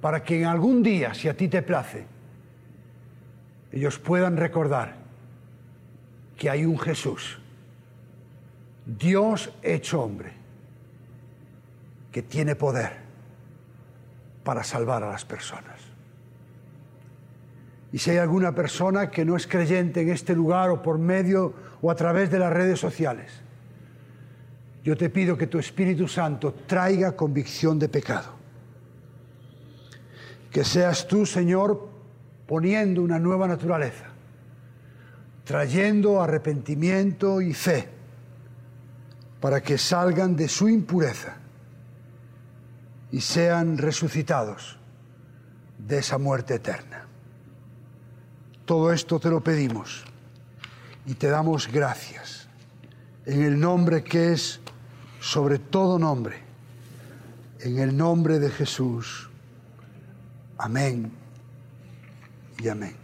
para 0.00 0.24
que 0.24 0.40
en 0.40 0.46
algún 0.46 0.82
día, 0.82 1.14
si 1.14 1.28
a 1.28 1.36
ti 1.36 1.46
te 1.46 1.62
place, 1.62 2.13
ellos 3.74 3.98
puedan 3.98 4.36
recordar 4.36 4.94
que 6.36 6.48
hay 6.48 6.64
un 6.64 6.78
Jesús, 6.78 7.40
Dios 8.86 9.50
hecho 9.62 10.00
hombre, 10.00 10.32
que 12.12 12.22
tiene 12.22 12.54
poder 12.54 12.92
para 14.44 14.62
salvar 14.62 15.02
a 15.02 15.10
las 15.10 15.24
personas. 15.24 15.80
Y 17.90 17.98
si 17.98 18.12
hay 18.12 18.18
alguna 18.18 18.54
persona 18.54 19.10
que 19.10 19.24
no 19.24 19.34
es 19.34 19.48
creyente 19.48 20.02
en 20.02 20.10
este 20.10 20.36
lugar 20.36 20.70
o 20.70 20.80
por 20.80 20.98
medio 20.98 21.52
o 21.82 21.90
a 21.90 21.96
través 21.96 22.30
de 22.30 22.38
las 22.38 22.52
redes 22.52 22.78
sociales, 22.78 23.32
yo 24.84 24.96
te 24.96 25.10
pido 25.10 25.36
que 25.36 25.48
tu 25.48 25.58
Espíritu 25.58 26.06
Santo 26.06 26.54
traiga 26.66 27.16
convicción 27.16 27.76
de 27.80 27.88
pecado. 27.88 28.34
Que 30.52 30.62
seas 30.62 31.08
tú, 31.08 31.26
Señor, 31.26 31.93
poniendo 32.46 33.02
una 33.02 33.18
nueva 33.18 33.48
naturaleza, 33.48 34.06
trayendo 35.44 36.22
arrepentimiento 36.22 37.40
y 37.40 37.54
fe 37.54 37.88
para 39.40 39.62
que 39.62 39.78
salgan 39.78 40.36
de 40.36 40.48
su 40.48 40.68
impureza 40.68 41.36
y 43.12 43.20
sean 43.20 43.78
resucitados 43.78 44.78
de 45.78 45.98
esa 45.98 46.18
muerte 46.18 46.54
eterna. 46.54 47.06
Todo 48.64 48.92
esto 48.92 49.20
te 49.20 49.28
lo 49.28 49.42
pedimos 49.42 50.04
y 51.06 51.14
te 51.14 51.28
damos 51.28 51.70
gracias 51.70 52.48
en 53.26 53.42
el 53.42 53.60
nombre 53.60 54.02
que 54.02 54.32
es 54.32 54.60
sobre 55.20 55.58
todo 55.58 55.98
nombre, 55.98 56.42
en 57.60 57.78
el 57.78 57.96
nombre 57.96 58.38
de 58.38 58.50
Jesús. 58.50 59.30
Amén 60.56 61.23
y 62.62 62.68
amén. 62.68 63.03